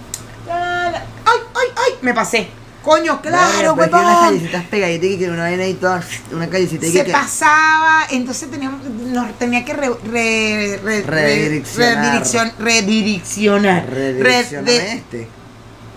[0.47, 1.93] la, ¡Ay, ay, ay!
[2.01, 2.47] Me pasé.
[2.81, 4.25] Coño, claro, Bueno, pero es que unas huevón.
[4.37, 6.01] callecitas pegaditas y que una vaina ahí toda,
[6.31, 11.03] una callecita y se que, pasaba, entonces teníamos, nos tenía que re- re- re- re-
[11.03, 12.23] Redireccionar.
[12.23, 13.89] redireccion- redireccionar.
[13.89, 15.27] redireccioname Re- de- este.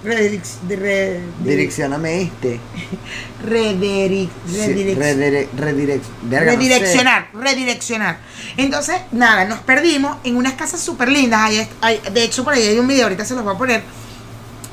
[0.05, 2.61] Rediric- de re- de- Direccioname este.
[3.45, 6.69] rediric- redirec- redire- redirec- verga, no sé.
[6.69, 8.19] redireccionar, redireccionar.
[8.57, 11.41] Entonces, nada, nos perdimos en unas casas súper lindas.
[11.81, 13.83] Ahí- de hecho, por ahí hay un video, ahorita se los voy a poner,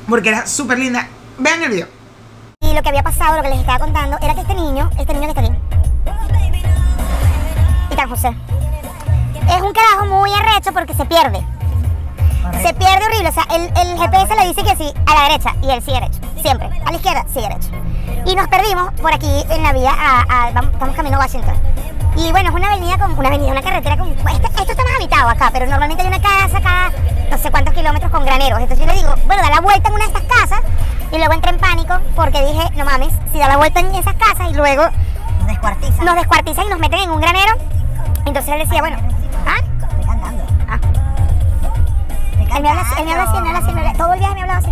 [0.08, 1.08] porque era súper linda.
[1.38, 1.86] Vean el video.
[2.62, 5.14] Y lo que había pasado, lo que les estaba contando, era que este niño, este
[5.14, 5.50] niño que está aquí,
[7.92, 11.40] Itan José, es un carajo muy arrecho porque se pierde.
[12.62, 15.54] Se pierde horrible, o sea, el, el GPS le dice que sí, a la derecha,
[15.62, 16.68] y él sigue derecho, siempre.
[16.84, 17.68] A la izquierda, sigue derecho.
[18.26, 21.54] Y nos perdimos por aquí en la vía, a, a- vamos- estamos camino a Washington.
[22.16, 24.08] Y bueno, es una avenida con una avenida, una carretera con.
[24.08, 26.90] Esto, esto está más habitado acá, pero normalmente hay una casa cada
[27.30, 28.58] no sé cuántos kilómetros con graneros.
[28.58, 30.60] Entonces yo le digo, bueno, da la vuelta en una de estas casas.
[31.12, 34.14] Y luego entré en pánico porque dije, no mames, si da la vuelta en esas
[34.14, 34.84] casas y luego
[35.38, 36.04] Nos descuartizan.
[36.04, 37.54] nos descuartizan y nos meten en un granero.
[38.26, 38.96] Entonces él decía, bueno,
[39.46, 39.56] ¿ah?
[39.88, 40.42] Estoy cantando.
[40.68, 40.78] Ah.
[42.56, 44.12] Él me habla así, él me habla así, él me habla así, me habla- todo
[44.12, 44.70] el viaje me hablaba así.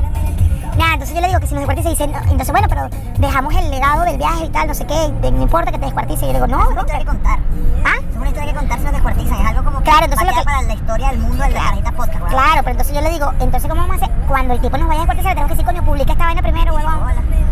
[0.79, 3.53] Nada, entonces yo le digo que si nos descuartiza dice, no, entonces bueno, pero dejamos
[3.57, 6.25] el legado del viaje y tal, no sé qué, no importa que te descuartice.
[6.25, 7.39] Y yo le digo, no, Es una historia que contar.
[7.85, 7.95] ¿Ah?
[8.11, 9.41] Es una historia que contar si nos descuartizan.
[9.41, 11.91] Es algo como Claro, entonces lo que- para la historia del mundo del de Carajita
[11.93, 12.15] Podcast.
[12.15, 12.29] ¿verdad?
[12.31, 14.17] Claro, pero entonces yo le digo, entonces ¿cómo vamos a hacer?
[14.29, 16.75] Cuando el tipo nos vaya a descuartizar, tenemos que decir, coño, publica esta vaina primero,
[16.75, 16.95] huevón.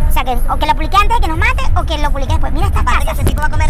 [0.08, 2.10] O sea, que o que lo publique antes de que nos mate o que lo
[2.12, 2.52] publique después.
[2.52, 3.18] Mira estas Aparte que casas.
[3.18, 3.65] ese tipo va a comer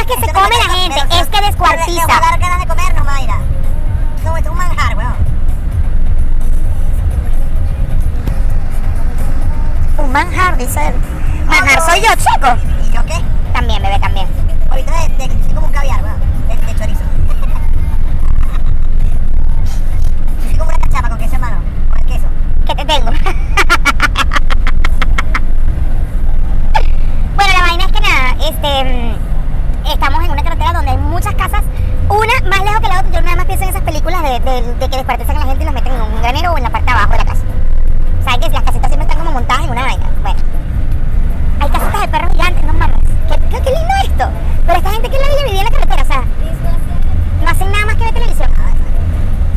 [0.00, 1.90] es que que se come la gente, es que descuartiza.
[1.90, 3.38] Le va a dar ganas de comernos, Mayra.
[4.16, 5.14] Esto esto es un manjar, weón.
[9.98, 10.94] Un manjar, dice él.
[11.46, 12.56] Manjar soy yo, chico.
[12.86, 13.20] ¿Y yo qué?
[13.52, 14.28] También, bebé, también.
[14.70, 15.08] Ahorita soy
[15.54, 16.20] como un caviar, weón.
[16.48, 17.00] De, chorizo.
[20.44, 21.56] Soy como una cachapa con queso, hermano.
[21.90, 22.28] Con el queso.
[22.66, 23.10] ¿Qué te tengo?
[27.34, 29.17] bueno, la vaina es que nada, este, mm,
[29.98, 31.62] estamos en una carretera donde hay muchas casas,
[32.08, 33.10] una más lejos que la otra.
[33.10, 35.74] Yo nada más pienso en esas películas de, que descuartizan a la gente y los
[35.74, 37.42] meten en un granero o en la parte de abajo de la casa.
[38.24, 40.06] ¿Sabes que las casitas siempre están como montadas en una vaina?
[40.22, 40.38] Bueno,
[41.60, 42.96] hay casitas de perros gigantes, no mames.
[43.28, 44.24] ¿Qué, lindo esto.
[44.66, 46.22] Pero esta gente que la vivía en la carretera, o sea,
[47.42, 48.50] no hacen nada más que ver televisión.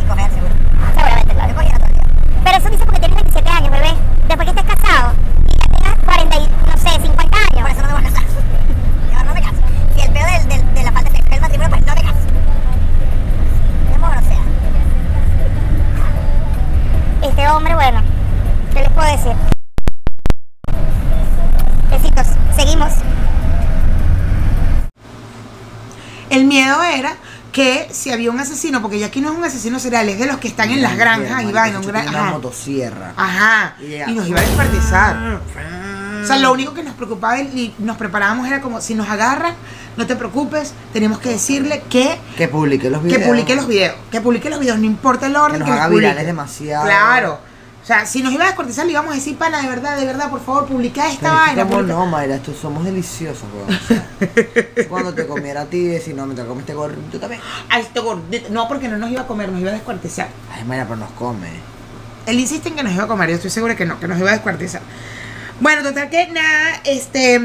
[0.02, 0.54] Y comer, seguro.
[0.96, 1.54] Seguramente, claro.
[2.44, 2.86] Pero eso dice
[28.02, 30.38] si había un asesino, porque ya aquí no es un asesino serial, es de los
[30.38, 32.08] que están en las granjas y van en un gran.
[32.10, 32.32] Una Ajá.
[32.32, 33.14] motosierra.
[33.16, 33.76] Ajá.
[33.80, 35.40] Y nos iba a descuartizar.
[36.24, 39.54] O sea, lo único que nos preocupaba y nos preparábamos era como, si nos agarran,
[39.98, 43.24] no te preocupes, tenemos que decirle que, Que publique los que videos.
[43.28, 43.96] publique los videos.
[44.12, 45.54] Que publique los videos, no importa el orden.
[45.54, 46.86] Que nos los haga virales demasiado.
[46.86, 47.51] Claro.
[47.82, 50.06] O sea, si nos iba a descuartizar, le íbamos a decir, pana, de verdad, de
[50.06, 51.64] verdad, por favor, publica esta vaina.
[51.64, 52.36] ¿Cómo publica- no, Mayra?
[52.36, 53.70] Estos somos deliciosos, weón.
[53.76, 54.08] O sea,
[54.90, 57.42] cuando te comiera a ti, decir, no, me te comiste gordito también.
[57.70, 58.50] Ay, este gordito.
[58.52, 60.28] No, porque no nos iba a comer, nos iba a descuartizar.
[60.54, 61.48] Ay, Mayra, pero nos come.
[62.28, 64.20] Él insiste en que nos iba a comer, yo estoy segura que no, que nos
[64.20, 64.82] iba a descuartizar.
[65.60, 67.40] Bueno, total que nada, este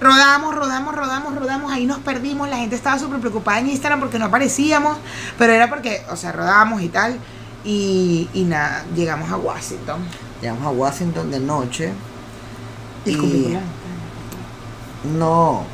[0.00, 4.18] rodamos, rodamos, rodamos, rodamos, ahí nos perdimos, la gente estaba súper preocupada en Instagram porque
[4.18, 4.98] no aparecíamos,
[5.38, 7.18] pero era porque, o sea, rodábamos y tal,
[7.64, 10.00] y, y nada, llegamos a Washington.
[10.40, 11.92] Llegamos a Washington de noche.
[13.06, 13.56] Y
[15.18, 15.64] no,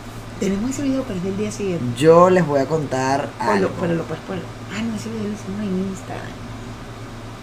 [0.41, 1.85] Tenemos ese video, pero es del día siguiente.
[1.97, 3.71] yo les voy a contar Ponlo, algo.
[3.81, 4.43] pero lo puedes poner.
[4.77, 6.27] Ah, no, ese video lo hicimos en Instagram.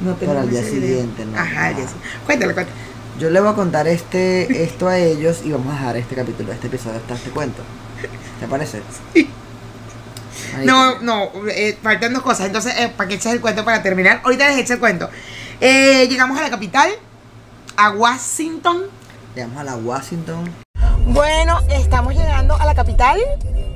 [0.01, 0.81] No Pero al tenemos día video.
[0.81, 1.37] siguiente, ¿no?
[1.39, 1.87] Ajá, al día Ah.
[1.87, 2.19] siguiente.
[2.25, 2.77] Cuéntale, cuéntale.
[3.19, 6.51] Yo les voy a contar este, esto a ellos y vamos a dejar este capítulo,
[6.51, 7.61] este episodio hasta este cuento.
[8.39, 8.81] ¿Te parece?
[10.65, 12.47] No, no, eh, faltan dos cosas.
[12.47, 14.21] Entonces, eh, para que eches el cuento para terminar.
[14.23, 15.09] Ahorita les eché el cuento.
[15.59, 16.89] Eh, llegamos a la capital,
[17.75, 18.83] a Washington.
[19.35, 20.53] Llegamos a la Washington.
[21.07, 23.19] Bueno, estamos llegando a la capital,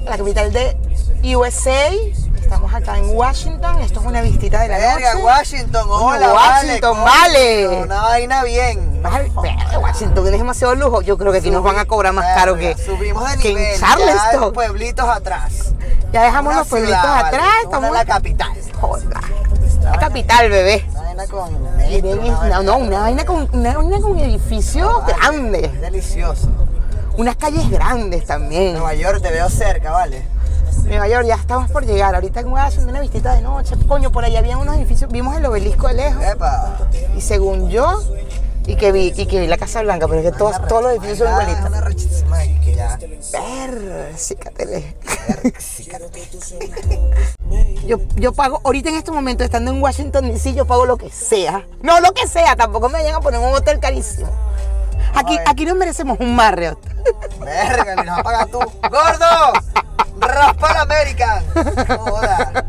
[0.06, 0.78] a la capital de
[1.36, 1.92] USA.
[2.42, 3.80] Estamos acá en Washington.
[3.82, 5.24] Esto es una visita de la Verga, noche.
[5.26, 7.68] Washington, hola, Washington, vale.
[7.84, 9.02] Una vaina bien.
[9.04, 11.02] Ay, verga, Washington es demasiado lujo.
[11.02, 13.74] Yo creo que aquí nos van a cobrar más caro que, Subimos de que nivel.
[13.76, 15.74] en ya pueblitos atrás.
[16.12, 17.46] Ya dejamos Una los pueblitos ciudad, vale, atrás.
[17.56, 18.52] no Estamos una la capital.
[18.80, 19.22] Joda.
[19.84, 20.86] La capital, bebé.
[20.92, 24.92] Una vaina con metro, una no, vaina- no, una vaina con, una vaina con edificios
[25.08, 25.82] Es grandes.
[25.82, 26.50] delicioso.
[27.18, 28.74] Unas calles grandes también.
[28.74, 30.26] Nueva York te veo cerca, ¿vale?
[30.84, 32.16] Nueva York, ya estamos por llegar.
[32.16, 33.76] Ahorita en Washington, una visita de noche.
[33.88, 35.12] Coño, por allá había unos edificios.
[35.12, 36.24] Vimos el obelisco de lejos.
[36.24, 36.78] Epa.
[37.16, 38.02] Y según yo,
[38.66, 40.92] y que vi, y que vi la Casa Blanca, pero es que todos, todos los
[40.94, 41.70] edificios son Vaina- igualitos.
[41.70, 42.98] Una rechísima que ya.
[43.32, 44.96] Ver, cícatele.
[47.86, 51.10] Yo, yo pago, ahorita en este momento, estando en Washington DC, yo pago lo que
[51.10, 51.66] sea.
[51.82, 54.30] No lo que sea, tampoco me vayan a poner un hotel carísimo.
[55.16, 56.78] Aquí, aquí no merecemos un Marriott.
[57.40, 58.60] Verga, ni nos vas a pagar tú.
[58.60, 59.54] ¡Gordo!
[60.22, 61.44] ¡Raspa la American!
[61.98, 62.66] Joda.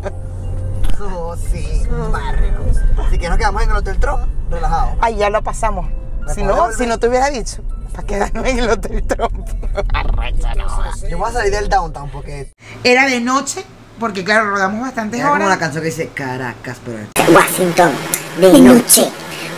[1.01, 2.79] Oh, sí, barricos.
[3.07, 4.95] Así que nos quedamos en el Hotel Tron, relajados.
[5.01, 5.87] Ay, ya lo pasamos.
[6.27, 6.77] ¿Me Si no, volver?
[6.77, 9.49] si no te hubiera dicho, para quedarnos en el Hotel Trump.
[9.93, 11.09] Arrecha, no.
[11.09, 12.53] Yo voy a salir del downtown porque
[12.85, 13.65] Era de noche,
[13.99, 15.49] porque claro, rodamos bastantes era como horas.
[15.49, 16.99] una canción que dice Caracas, pero
[17.35, 17.93] Washington,
[18.41, 19.11] de noche.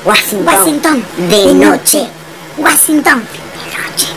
[0.04, 2.08] Washington, Washington, de noche.
[2.58, 3.22] Washington,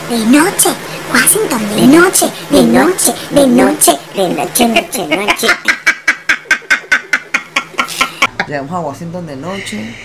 [0.09, 0.69] de noche.
[1.13, 2.31] Washington, de noche.
[2.51, 5.47] De noche, de noche, de noche, noche, noche.
[8.47, 9.95] llegamos a Washington de noche.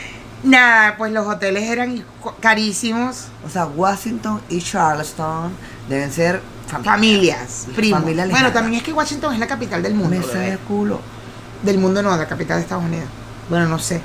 [0.43, 2.05] Nada, pues los hoteles eran
[2.41, 3.27] carísimos.
[3.47, 5.53] O sea, Washington y Charleston
[5.89, 6.41] deben ser
[6.71, 8.01] fam- Familias, primos.
[8.01, 10.21] Familia bueno, también es que Washington es la capital del mundo.
[10.27, 10.51] Bebé.
[10.53, 11.01] de culo.
[11.63, 13.07] Del mundo no, la capital de Estados Unidos.
[13.49, 14.01] Bueno, no sé.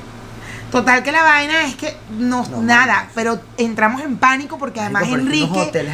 [0.72, 5.04] Total que la vaina es que no, No, nada, pero entramos en pánico porque además
[5.04, 5.94] que unos Enrique, hoteles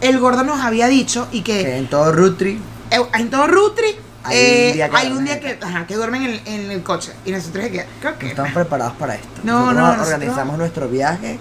[0.00, 2.60] el gordo nos había dicho y que Que en todo Rutri.
[2.90, 3.94] Eh, en todo Rutri
[4.24, 6.30] Hay eh, un día que hay un día en el que, ajá, que duermen en
[6.30, 7.12] el, en el coche.
[7.24, 9.28] Y nosotros que creo no que estamos preparados para esto.
[9.44, 11.38] No, Nosotros no, nosotros- organizamos nuestro viaje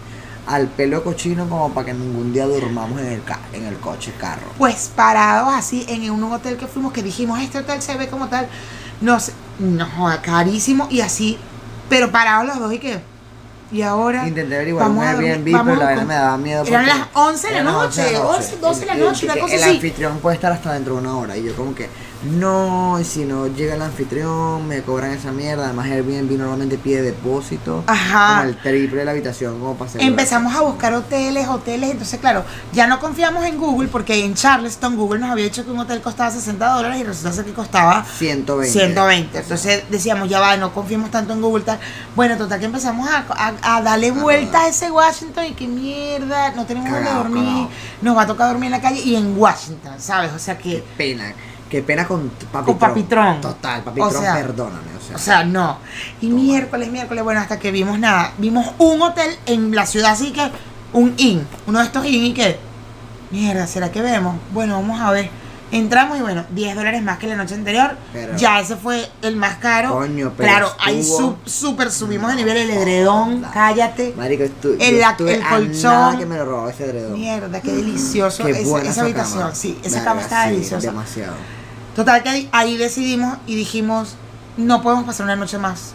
[0.47, 4.11] al pelo cochino como para que ningún día durmamos en el, ca- en el coche,
[4.19, 4.41] carro.
[4.57, 8.27] pues parados así en un hotel que fuimos que dijimos este hotel se ve como
[8.27, 8.47] tal
[9.01, 11.37] nos no joda, carísimo y así
[11.91, 12.99] pero parados los dos y que
[13.71, 16.65] y ahora Intenté averiguar un Airbnb, pero la verdad me daba miedo.
[16.65, 19.35] Eran las 11 de la eran las 11 noche, 11, 12 de la noche, una
[19.35, 19.75] cosa El así.
[19.75, 21.37] anfitrión puede estar hasta dentro de una hora.
[21.37, 21.89] Y yo como que,
[22.23, 25.65] no, y si no llega el anfitrión, me cobran esa mierda.
[25.65, 27.83] Además Airbnb normalmente pide depósito.
[27.87, 28.37] Ajá.
[28.37, 29.91] Como el triple de la habitación, como para.
[29.99, 32.43] Empezamos a buscar hoteles, hoteles, entonces claro,
[32.73, 36.01] ya no confiamos en Google porque en Charleston Google nos había dicho que un hotel
[36.01, 38.71] costaba 60 dólares y resulta ser que costaba 120.
[38.71, 39.37] 120.
[39.39, 41.63] Entonces decíamos, ya va, no confiemos tanto en Google.
[41.63, 41.79] Tal.
[42.15, 46.51] Bueno, total que empezamos a, a- a darle vuelta a ese Washington y qué mierda,
[46.51, 47.67] no tenemos dónde dormir,
[48.01, 50.31] nos va a tocar dormir en la calle y en Washington, ¿sabes?
[50.33, 51.33] O sea Qué que, pena.
[51.71, 52.65] Qué pena con Papitrón.
[52.65, 53.41] Con Papitrón.
[53.41, 54.91] Total, Papitrón, O sea, perdóname.
[54.99, 55.77] O sea, o sea, no.
[56.19, 60.31] Y miércoles, miércoles, bueno, hasta que vimos nada, vimos un hotel en la ciudad, así
[60.33, 60.51] que
[60.93, 62.59] un inn, uno de estos inn y que,
[63.31, 64.35] mierda, ¿será que vemos?
[64.53, 65.29] Bueno, vamos a ver.
[65.73, 67.95] Entramos y bueno, 10 dólares más que la noche anterior.
[68.11, 69.91] Pero- ya ese fue el más caro.
[69.93, 74.13] Coño, pero Claro, ahí sub- súper subimos de nivel el edredón, cállate.
[74.17, 75.81] Marico, estu El- la- el colchón.
[75.93, 77.13] nada que me lo robó ese edredón.
[77.13, 79.39] Mierda, qué delicioso Qué esa habitación.
[79.43, 79.55] cama.
[79.55, 80.87] Sí, esa Verga, cama estaba sí, deliciosa.
[80.87, 81.33] Demasiado.
[81.95, 84.15] Total que ahí, decidimos y dijimos,
[84.57, 85.93] no podemos pasar una noche más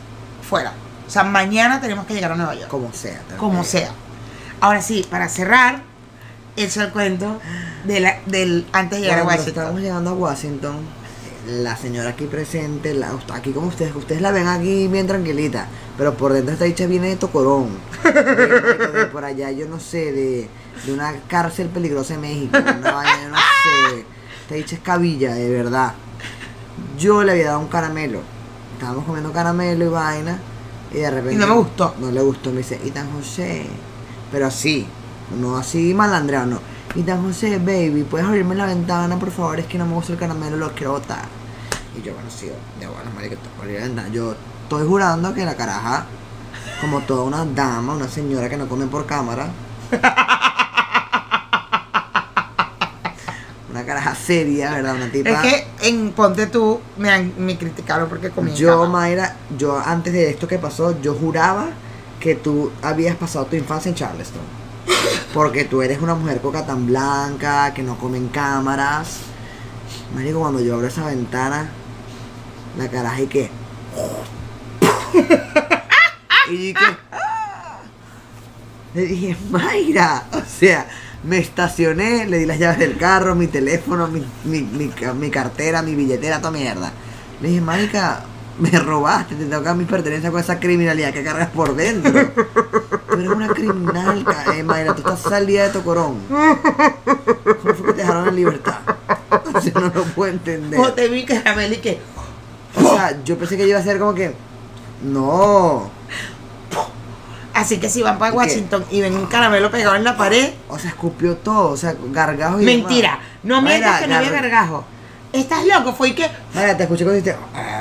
[0.49, 0.73] fuera.
[1.07, 2.69] O sea, mañana tenemos que llegar a Nueva York.
[2.69, 3.23] Como sea.
[3.31, 3.91] lo Como sea.
[4.61, 5.83] Ahora sí, para cerrar,
[6.57, 7.41] hecho el cuento
[7.85, 9.49] de la- del antes de llegar Cuando a Washington.
[9.63, 10.77] estábamos llegando a Washington,
[11.49, 15.67] la señora aquí presente, la, aquí como ustedes, ustedes la ven aquí bien tranquilita,
[15.97, 17.69] pero por dentro esta dicha viene de Tocorón.
[18.03, 20.49] De- de- de por allá, yo no sé, de,
[20.85, 22.53] de una cárcel peligrosa en México.
[22.53, 24.07] Vaina, yo no sé.
[24.47, 25.93] Esta dicha es cabilla, de verdad.
[26.97, 28.21] Yo le había dado un caramelo.
[28.75, 30.39] Estábamos comiendo caramelo y vaina.
[30.93, 31.35] Y de repente.
[31.35, 31.97] Y no me gustó.
[31.99, 32.51] No le gustó.
[32.53, 33.67] Me dice, y tan José.
[34.31, 34.87] Pero así.
[35.41, 36.61] No así malandreado, no.
[36.95, 39.59] Y tan José, baby, ¿puedes abrirme la ventana, por favor?
[39.59, 41.25] Es que no me gusta el caramelo, lo quiero botar.
[41.99, 44.09] Y yo, bueno, sí, de bueno, marica, te voy a abrir la ventana.
[44.11, 46.07] Yo estoy jurando que la caraja,
[46.81, 49.49] como toda una dama, una señora que no come por cámara.
[53.76, 54.97] Una caraja seria, ¿verdad?
[54.97, 55.31] Una tipa.
[55.31, 59.01] Es que en Ponte tú me, han- me criticaron porque comí Yo, cama.
[59.01, 61.69] Mayra, yo antes de esto que pasó, yo juraba
[62.21, 64.43] que tú habías pasado tu infancia en Charleston.
[65.33, 69.19] Porque tú eres una mujer coca tan blanca, que no come en cámaras.
[70.15, 71.69] Marico, cuando yo abro esa ventana,
[72.79, 73.51] la caraja y que.
[76.51, 76.75] y.
[76.77, 77.79] "Ah".
[78.95, 80.87] Le dije, Mayra, o sea,
[81.27, 85.83] me estacioné, le di las llaves del carro, mi teléfono, mi, mi, mi, mi cartera,
[85.83, 86.93] mi billetera, toda mierda.
[87.41, 88.23] Le dije, Marica,
[88.59, 92.13] me robaste, te toca mis pertenencias con esa criminalidad que cargas por dentro.
[93.09, 94.25] Tú eres una criminal,
[94.55, 96.19] eh, Mayra, tú estás salida de Tocorón.
[96.29, 98.79] ¿Cómo fue que te dejaron en libertad?
[99.53, 100.79] O sea, no lo puedo entender.
[100.81, 101.99] O te vi caramelo y que,
[102.77, 104.33] O sea, yo pensé que iba a ser como que.
[105.03, 105.91] No.
[107.57, 108.37] Así que si van para ¿Y qué?
[108.39, 111.71] Washington y ven un caramelo pegado en la pared, O sea, escupió todo.
[111.71, 113.11] O sea, gargajos y mentira.
[113.13, 113.27] demás.
[113.43, 114.85] No mientas Mayra, que no había gar- gargajo.
[115.33, 117.37] Estás loco, fue que, Mayra, te escuché cuando dijiste.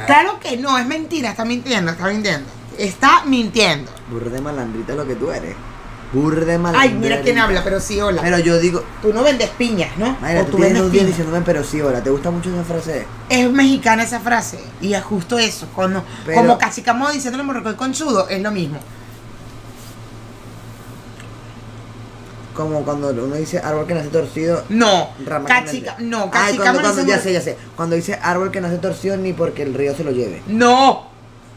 [0.07, 2.47] claro que no, es mentira, está mintiendo, está mintiendo.
[2.77, 3.89] Está mintiendo.
[4.11, 5.55] Burro de malandrita lo que tú eres.
[6.13, 6.73] Burde mal.
[6.77, 8.21] Ay, mira quién habla, pero sí, hola.
[8.21, 10.15] Pero yo digo, Tú no vendes piñas, ¿no?
[10.21, 12.01] Mayra, o tú tú tienes dos días diciéndome, pero sí, hola.
[12.01, 13.05] ¿Te gusta mucho esa frase?
[13.29, 14.59] Es mexicana esa frase.
[14.81, 15.67] Y es justo eso.
[15.75, 18.79] Cuando, Pero- como cachicamo diciéndole morrocoy conchudo, es lo mismo.
[22.55, 26.93] Como cuando uno dice árbol que nace torcido, No, rama cachica, no, Ay, cachicamo cuando,
[26.93, 27.57] cuando, ya sé, ya sé.
[27.75, 30.41] Cuando dice árbol que nace torcido, ni porque el río se lo lleve.
[30.47, 31.09] No.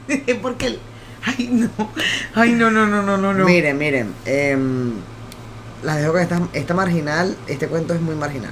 [0.43, 0.79] Porque el-
[1.25, 1.69] Ay, no.
[2.35, 3.45] Ay, no, no, no, no, no, no.
[3.45, 4.15] Miren, miren.
[4.25, 4.93] em,
[5.83, 7.37] las dejo con esta, esta marginal.
[7.47, 8.51] Este cuento es muy marginal.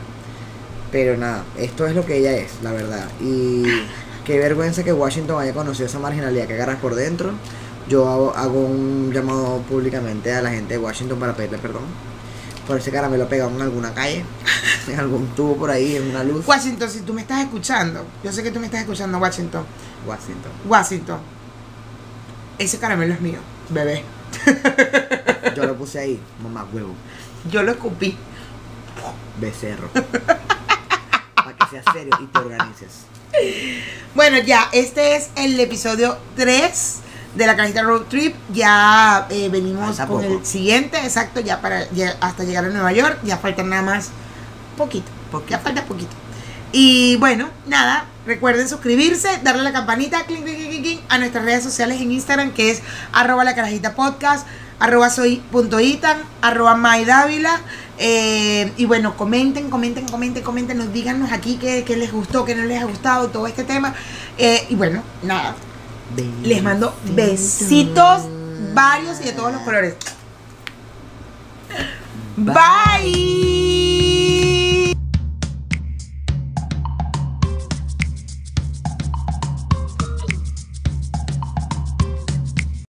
[0.93, 3.09] Pero nada, esto es lo que ella es, la verdad.
[3.21, 3.65] Y
[4.25, 7.33] qué vergüenza que Washington haya conocido esa marginalidad que agarras por dentro.
[7.89, 11.83] Yo hago, hago un llamado públicamente a la gente de Washington para pedirle perdón.
[12.67, 14.25] Por ese caramelo pegado en alguna calle,
[14.89, 16.47] en algún tubo por ahí, en una luz.
[16.47, 19.65] Washington, si tú me estás escuchando, yo sé que tú me estás escuchando, Washington.
[20.07, 20.53] Washington.
[20.67, 21.21] Washington.
[22.59, 23.39] Ese caramelo es mío,
[23.69, 24.03] bebé.
[25.57, 26.95] Yo lo puse ahí, mamá huevo,
[27.51, 28.17] Yo lo escupí.
[29.41, 29.89] becerro.
[31.35, 33.07] Para que seas serio y te organices.
[34.15, 37.01] Bueno, ya, este es el episodio 3
[37.37, 38.35] de la cajita Road Trip.
[38.53, 40.39] Ya eh, venimos Falta con poco.
[40.39, 43.19] el siguiente, exacto, ya para lle- hasta llegar a Nueva York.
[43.25, 44.09] Ya falta nada más
[44.77, 45.11] poquito.
[45.49, 46.13] Ya falta poquito.
[46.73, 51.45] Y bueno, nada, recuerden suscribirse, darle a la campanita, clink, clink, clink, clink, a nuestras
[51.45, 52.83] redes sociales en Instagram, que es
[53.13, 54.47] arroba la carajita podcast,
[54.79, 57.61] arroba soy punto itan, arroba maidávila.
[57.99, 62.55] Eh, y bueno, comenten, comenten, comenten, comenten, nos díganos aquí qué, qué les gustó, qué
[62.55, 63.95] no les ha gustado, todo este tema.
[64.37, 65.55] Eh, y bueno, nada,
[66.43, 68.23] les mando besitos
[68.75, 69.95] varios y de todos los colores.
[72.37, 73.66] Bye.